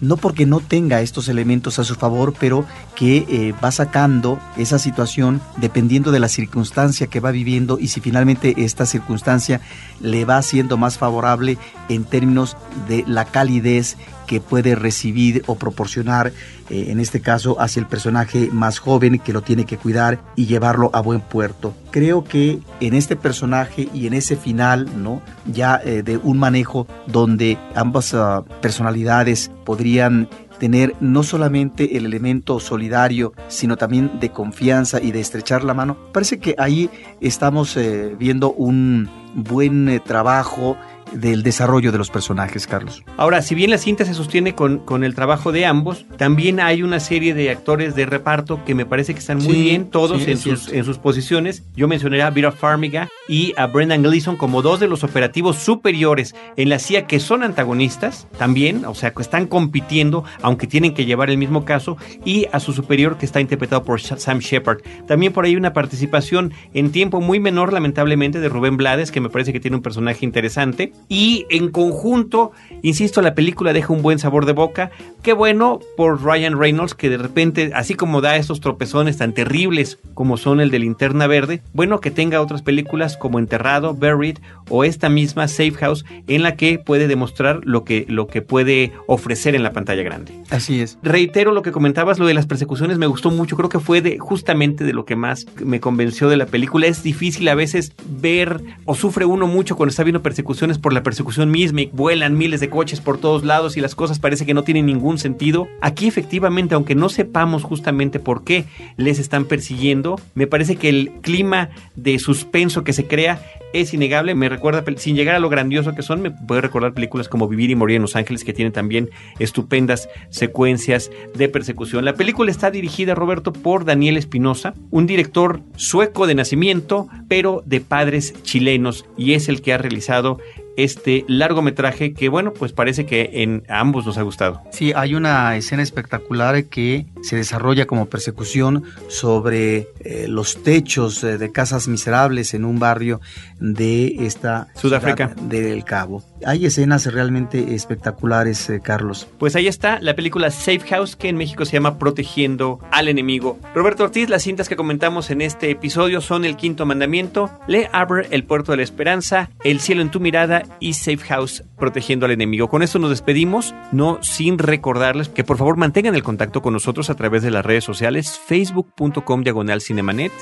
no 0.00 0.16
porque 0.16 0.46
no 0.46 0.60
tenga 0.60 1.00
estos 1.00 1.28
elementos 1.28 1.78
a 1.78 1.84
su 1.84 1.94
favor, 1.94 2.34
pero 2.38 2.64
que 2.94 3.26
eh, 3.28 3.54
va 3.62 3.70
sacando 3.70 4.38
esa 4.56 4.78
situación 4.78 5.40
dependiendo 5.56 6.12
de 6.12 6.20
la 6.20 6.28
circunstancia 6.28 7.06
que 7.06 7.20
va 7.20 7.30
viviendo 7.30 7.78
y 7.78 7.88
si 7.88 8.00
finalmente 8.00 8.54
esta 8.58 8.86
circunstancia 8.86 9.60
le 10.00 10.24
va 10.24 10.40
siendo 10.42 10.76
más 10.76 10.98
favorable 10.98 11.58
en 11.88 12.04
términos 12.04 12.56
de 12.88 13.04
la 13.06 13.24
calidez 13.24 13.96
que 14.26 14.40
puede 14.40 14.74
recibir 14.74 15.42
o 15.46 15.54
proporcionar, 15.54 16.32
eh, 16.68 16.86
en 16.88 17.00
este 17.00 17.20
caso, 17.20 17.60
hacia 17.60 17.80
el 17.80 17.86
personaje 17.86 18.50
más 18.52 18.78
joven 18.78 19.18
que 19.18 19.32
lo 19.32 19.42
tiene 19.42 19.64
que 19.64 19.78
cuidar 19.78 20.18
y 20.34 20.46
llevarlo 20.46 20.90
a 20.92 21.00
buen 21.00 21.20
puerto. 21.20 21.74
Creo 21.90 22.24
que 22.24 22.58
en 22.80 22.94
este 22.94 23.16
personaje 23.16 23.88
y 23.94 24.06
en 24.06 24.14
ese 24.14 24.36
final, 24.36 24.88
¿no? 25.02 25.22
Ya 25.46 25.80
eh, 25.84 26.02
de 26.02 26.18
un 26.18 26.38
manejo 26.38 26.86
donde 27.06 27.58
ambas 27.74 28.12
ah, 28.14 28.44
personalidades 28.60 29.50
podrían 29.64 30.28
tener 30.58 30.94
no 31.00 31.22
solamente 31.22 31.96
el 31.96 32.06
elemento 32.06 32.60
solidario, 32.60 33.32
sino 33.48 33.76
también 33.76 34.18
de 34.20 34.30
confianza 34.30 35.00
y 35.02 35.12
de 35.12 35.20
estrechar 35.20 35.64
la 35.64 35.74
mano. 35.74 35.96
Parece 36.12 36.38
que 36.38 36.54
ahí 36.58 36.90
estamos 37.20 37.76
eh, 37.76 38.16
viendo 38.18 38.52
un 38.52 39.08
buen 39.34 40.00
trabajo 40.04 40.76
del 41.12 41.42
desarrollo 41.42 41.92
de 41.92 41.98
los 41.98 42.10
personajes, 42.10 42.66
Carlos. 42.66 43.02
Ahora, 43.16 43.42
si 43.42 43.54
bien 43.54 43.70
la 43.70 43.78
cinta 43.78 44.04
se 44.04 44.14
sostiene 44.14 44.54
con, 44.54 44.78
con 44.78 45.04
el 45.04 45.14
trabajo 45.14 45.52
de 45.52 45.66
ambos, 45.66 46.06
también 46.16 46.60
hay 46.60 46.82
una 46.82 47.00
serie 47.00 47.34
de 47.34 47.50
actores 47.50 47.94
de 47.94 48.06
reparto 48.06 48.64
que 48.64 48.74
me 48.74 48.86
parece 48.86 49.14
que 49.14 49.20
están 49.20 49.38
muy 49.38 49.54
bien, 49.54 49.90
todos 49.90 50.26
en, 50.26 50.38
sus, 50.38 50.72
en 50.72 50.84
sus 50.84 50.98
posiciones. 50.98 51.64
Yo 51.74 51.88
mencioné 51.88 52.22
a 52.22 52.30
Vera 52.30 52.52
Farmiga 52.52 53.08
y 53.28 53.54
a 53.56 53.66
Brendan 53.66 54.02
Gleeson 54.02 54.36
como 54.36 54.62
dos 54.62 54.80
de 54.80 54.88
los 54.88 55.04
operativos 55.04 55.56
superiores 55.56 56.34
en 56.56 56.68
la 56.68 56.78
CIA 56.78 57.06
que 57.06 57.20
son 57.20 57.42
antagonistas 57.42 58.26
también, 58.38 58.84
o 58.84 58.94
sea, 58.94 59.12
que 59.12 59.22
están 59.22 59.46
compitiendo, 59.46 60.24
aunque 60.42 60.66
tienen 60.66 60.94
que 60.94 61.04
llevar 61.04 61.30
el 61.30 61.38
mismo 61.38 61.64
caso, 61.64 61.96
y 62.24 62.46
a 62.52 62.60
su 62.60 62.72
superior 62.72 63.18
que 63.18 63.26
está 63.26 63.40
interpretado 63.40 63.84
por 63.84 64.00
Sam 64.00 64.38
Shepard. 64.38 64.78
También 65.06 65.32
por 65.32 65.44
ahí 65.44 65.56
una 65.56 65.72
participación 65.72 66.52
en 66.74 66.90
tiempo 66.90 67.20
muy 67.20 67.40
menor, 67.40 67.72
lamentablemente, 67.72 68.40
de 68.40 68.48
Rubén 68.48 68.76
Blades, 68.76 69.10
que 69.10 69.20
me 69.20 69.30
parece 69.30 69.52
que 69.52 69.60
tiene 69.60 69.76
un 69.76 69.82
personaje 69.82 70.24
interesante. 70.24 70.92
Y 71.08 71.46
en 71.50 71.70
conjunto, 71.70 72.52
insisto, 72.82 73.22
la 73.22 73.34
película 73.34 73.72
deja 73.72 73.92
un 73.92 74.02
buen 74.02 74.18
sabor 74.18 74.44
de 74.44 74.52
boca. 74.52 74.90
Qué 75.22 75.32
bueno 75.32 75.80
por 75.96 76.22
Ryan 76.22 76.58
Reynolds, 76.58 76.94
que 76.94 77.10
de 77.10 77.18
repente, 77.18 77.70
así 77.74 77.94
como 77.94 78.20
da 78.20 78.36
esos 78.36 78.60
tropezones 78.60 79.18
tan 79.18 79.32
terribles 79.32 79.98
como 80.14 80.36
son 80.36 80.60
el 80.60 80.70
de 80.70 80.78
Linterna 80.78 81.26
Verde, 81.26 81.62
bueno 81.72 82.00
que 82.00 82.10
tenga 82.10 82.40
otras 82.40 82.62
películas 82.62 83.16
como 83.16 83.38
Enterrado, 83.38 83.94
Buried 83.94 84.38
o 84.68 84.84
esta 84.84 85.08
misma 85.08 85.48
Safe 85.48 85.72
House, 85.72 86.04
en 86.26 86.42
la 86.42 86.56
que 86.56 86.78
puede 86.78 87.06
demostrar 87.06 87.60
lo 87.64 87.84
que, 87.84 88.04
lo 88.08 88.26
que 88.26 88.42
puede 88.42 88.92
ofrecer 89.06 89.54
en 89.54 89.62
la 89.62 89.72
pantalla 89.72 90.02
grande. 90.02 90.32
Así 90.50 90.80
es. 90.80 90.98
Reitero 91.02 91.52
lo 91.52 91.62
que 91.62 91.72
comentabas, 91.72 92.18
lo 92.18 92.26
de 92.26 92.34
las 92.34 92.46
persecuciones 92.46 92.98
me 92.98 93.06
gustó 93.06 93.30
mucho, 93.30 93.56
creo 93.56 93.68
que 93.68 93.80
fue 93.80 94.00
de 94.00 94.18
justamente 94.18 94.84
de 94.84 94.92
lo 94.92 95.04
que 95.04 95.16
más 95.16 95.46
me 95.64 95.80
convenció 95.80 96.28
de 96.28 96.36
la 96.36 96.46
película. 96.46 96.86
Es 96.86 97.02
difícil 97.02 97.48
a 97.48 97.54
veces 97.54 97.92
ver 98.08 98.60
o 98.84 98.94
sufre 98.94 99.24
uno 99.24 99.46
mucho 99.46 99.76
cuando 99.76 99.90
está 99.90 100.02
viendo 100.02 100.22
persecuciones 100.22 100.78
por 100.86 100.92
la 100.92 101.02
persecución 101.02 101.50
misma 101.50 101.80
y 101.80 101.90
vuelan 101.92 102.38
miles 102.38 102.60
de 102.60 102.70
coches 102.70 103.00
por 103.00 103.18
todos 103.18 103.44
lados 103.44 103.76
y 103.76 103.80
las 103.80 103.96
cosas 103.96 104.20
parece 104.20 104.46
que 104.46 104.54
no 104.54 104.62
tienen 104.62 104.86
ningún 104.86 105.18
sentido. 105.18 105.66
Aquí 105.80 106.06
efectivamente, 106.06 106.76
aunque 106.76 106.94
no 106.94 107.08
sepamos 107.08 107.64
justamente 107.64 108.20
por 108.20 108.44
qué 108.44 108.66
les 108.96 109.18
están 109.18 109.46
persiguiendo, 109.46 110.14
me 110.36 110.46
parece 110.46 110.76
que 110.76 110.88
el 110.88 111.10
clima 111.22 111.70
de 111.96 112.20
suspenso 112.20 112.84
que 112.84 112.92
se 112.92 113.08
crea 113.08 113.40
es 113.72 113.92
innegable. 113.94 114.36
Me 114.36 114.48
recuerda, 114.48 114.84
sin 114.96 115.16
llegar 115.16 115.34
a 115.34 115.40
lo 115.40 115.48
grandioso 115.48 115.92
que 115.96 116.02
son, 116.02 116.22
me 116.22 116.30
puede 116.30 116.60
recordar 116.60 116.94
películas 116.94 117.28
como 117.28 117.48
Vivir 117.48 117.70
y 117.70 117.74
Morir 117.74 117.96
en 117.96 118.02
Los 118.02 118.14
Ángeles, 118.14 118.44
que 118.44 118.52
tienen 118.52 118.72
también 118.72 119.10
estupendas 119.40 120.08
secuencias 120.30 121.10
de 121.34 121.48
persecución. 121.48 122.04
La 122.04 122.14
película 122.14 122.52
está 122.52 122.70
dirigida, 122.70 123.16
Roberto, 123.16 123.52
por 123.52 123.84
Daniel 123.84 124.16
Espinosa, 124.16 124.74
un 124.92 125.08
director 125.08 125.62
sueco 125.74 126.28
de 126.28 126.36
nacimiento, 126.36 127.08
pero 127.26 127.64
de 127.66 127.80
padres 127.80 128.40
chilenos, 128.44 129.04
y 129.16 129.32
es 129.32 129.48
el 129.48 129.62
que 129.62 129.72
ha 129.72 129.78
realizado 129.78 130.38
este 130.76 131.24
largometraje 131.28 132.12
que, 132.12 132.28
bueno, 132.28 132.52
pues 132.52 132.72
parece 132.72 133.06
que 133.06 133.30
en 133.34 133.64
ambos 133.68 134.06
nos 134.06 134.18
ha 134.18 134.22
gustado. 134.22 134.62
Sí, 134.70 134.92
hay 134.94 135.14
una 135.14 135.56
escena 135.56 135.82
espectacular 135.82 136.64
que 136.64 137.06
se 137.22 137.36
desarrolla 137.36 137.86
como 137.86 138.06
persecución 138.06 138.84
sobre 139.08 139.88
eh, 140.00 140.26
los 140.28 140.62
techos 140.62 141.22
eh, 141.24 141.38
de 141.38 141.52
casas 141.52 141.88
miserables 141.88 142.54
en 142.54 142.64
un 142.64 142.78
barrio 142.78 143.20
de 143.58 144.26
esta 144.26 144.68
Sudáfrica 144.74 145.34
del 145.42 145.84
Cabo. 145.84 146.22
Hay 146.44 146.66
escenas 146.66 147.06
realmente 147.12 147.74
espectaculares, 147.74 148.68
eh, 148.70 148.80
Carlos. 148.82 149.26
Pues 149.38 149.56
ahí 149.56 149.66
está 149.66 149.98
la 150.00 150.14
película 150.14 150.50
Safe 150.50 150.80
House, 150.90 151.16
que 151.16 151.28
en 151.28 151.36
México 151.36 151.64
se 151.64 151.72
llama 151.72 151.98
Protegiendo 151.98 152.78
al 152.90 153.08
enemigo. 153.08 153.58
Roberto 153.74 154.04
Ortiz, 154.04 154.28
las 154.28 154.42
cintas 154.42 154.68
que 154.68 154.76
comentamos 154.76 155.30
en 155.30 155.40
este 155.40 155.70
episodio 155.70 156.20
son 156.20 156.44
El 156.44 156.56
Quinto 156.56 156.86
Mandamiento, 156.86 157.50
Le 157.66 157.88
Havre, 157.92 158.28
El 158.30 158.44
Puerto 158.44 158.72
de 158.72 158.78
la 158.78 158.82
Esperanza, 158.82 159.50
El 159.64 159.80
Cielo 159.80 160.02
en 160.02 160.10
tu 160.10 160.20
Mirada 160.20 160.64
y 160.80 160.94
Safe 160.94 161.18
House 161.18 161.64
protegiendo 161.78 162.26
al 162.26 162.32
enemigo. 162.32 162.68
Con 162.68 162.82
esto 162.82 162.98
nos 162.98 163.10
despedimos, 163.10 163.74
no 163.92 164.18
sin 164.22 164.58
recordarles 164.58 165.28
que 165.28 165.44
por 165.44 165.58
favor 165.58 165.76
mantengan 165.76 166.14
el 166.14 166.22
contacto 166.22 166.62
con 166.62 166.72
nosotros 166.72 167.10
a 167.10 167.14
través 167.14 167.42
de 167.42 167.50
las 167.50 167.64
redes 167.64 167.84
sociales, 167.84 168.40
facebook.com 168.46 169.42
diagonal 169.42 169.80
cinemanet, 169.80 170.32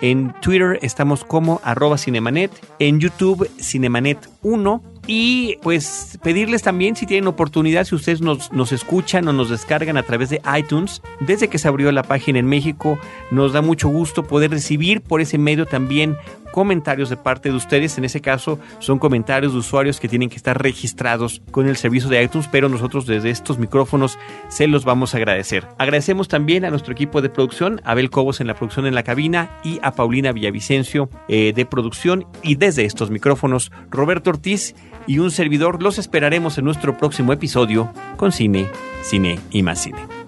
en 0.00 0.32
Twitter 0.40 0.78
estamos 0.82 1.24
como 1.24 1.60
arroba 1.64 1.98
cinemanet, 1.98 2.52
en 2.78 3.00
YouTube 3.00 3.50
cinemanet 3.58 4.28
1 4.42 4.82
Y 5.08 5.56
pues 5.62 6.18
pedirles 6.22 6.62
también 6.62 6.94
si 6.94 7.04
tienen 7.04 7.26
oportunidad, 7.26 7.84
si 7.84 7.96
ustedes 7.96 8.20
nos, 8.20 8.52
nos 8.52 8.70
escuchan 8.70 9.26
o 9.26 9.32
nos 9.32 9.50
descargan 9.50 9.96
a 9.96 10.04
través 10.04 10.30
de 10.30 10.40
iTunes, 10.56 11.02
desde 11.18 11.48
que 11.48 11.58
se 11.58 11.66
abrió 11.66 11.90
la 11.90 12.04
página 12.04 12.38
en 12.38 12.46
México, 12.46 12.98
nos 13.32 13.52
da 13.52 13.60
mucho 13.60 13.88
gusto 13.88 14.22
poder 14.22 14.50
recibir 14.50 15.00
por 15.00 15.20
ese 15.20 15.38
medio 15.38 15.66
también 15.66 16.16
comentarios 16.52 17.10
de 17.10 17.16
parte 17.16 17.50
de 17.50 17.56
ustedes. 17.56 17.98
En 17.98 18.04
ese 18.04 18.20
caso, 18.20 18.58
son 18.78 18.98
comentarios 18.98 19.52
de 19.52 19.58
usuarios 19.58 20.00
que 20.00 20.08
tienen 20.08 20.28
que 20.28 20.36
estar 20.36 20.60
registrados 20.60 21.42
con 21.50 21.68
el 21.68 21.76
servicio 21.76 22.08
de 22.08 22.22
iTunes, 22.22 22.48
pero 22.50 22.68
nosotros 22.68 23.06
desde 23.06 23.30
estos 23.30 23.58
micrófonos 23.58 24.18
se 24.48 24.66
los 24.66 24.84
vamos 24.84 25.14
a 25.14 25.18
agradecer. 25.18 25.66
Agradecemos 25.78 26.28
también 26.28 26.64
a 26.64 26.70
nuestro 26.70 26.92
equipo 26.92 27.22
de 27.22 27.30
producción, 27.30 27.80
Abel 27.84 28.10
Cobos 28.10 28.40
en 28.40 28.46
la 28.46 28.54
producción 28.54 28.86
en 28.86 28.94
la 28.94 29.02
cabina 29.02 29.50
y 29.64 29.80
a 29.82 29.92
Paulina 29.92 30.32
Villavicencio 30.32 31.08
eh, 31.28 31.52
de 31.54 31.66
producción. 31.66 32.26
Y 32.42 32.56
desde 32.56 32.84
estos 32.84 33.10
micrófonos, 33.10 33.72
Roberto 33.90 34.30
Ortiz 34.30 34.74
y 35.06 35.18
un 35.18 35.30
servidor 35.30 35.82
los 35.82 35.98
esperaremos 35.98 36.58
en 36.58 36.64
nuestro 36.64 36.96
próximo 36.96 37.32
episodio 37.32 37.92
con 38.16 38.32
Cine, 38.32 38.66
Cine 39.02 39.40
y 39.50 39.62
más 39.62 39.82
Cine. 39.82 40.27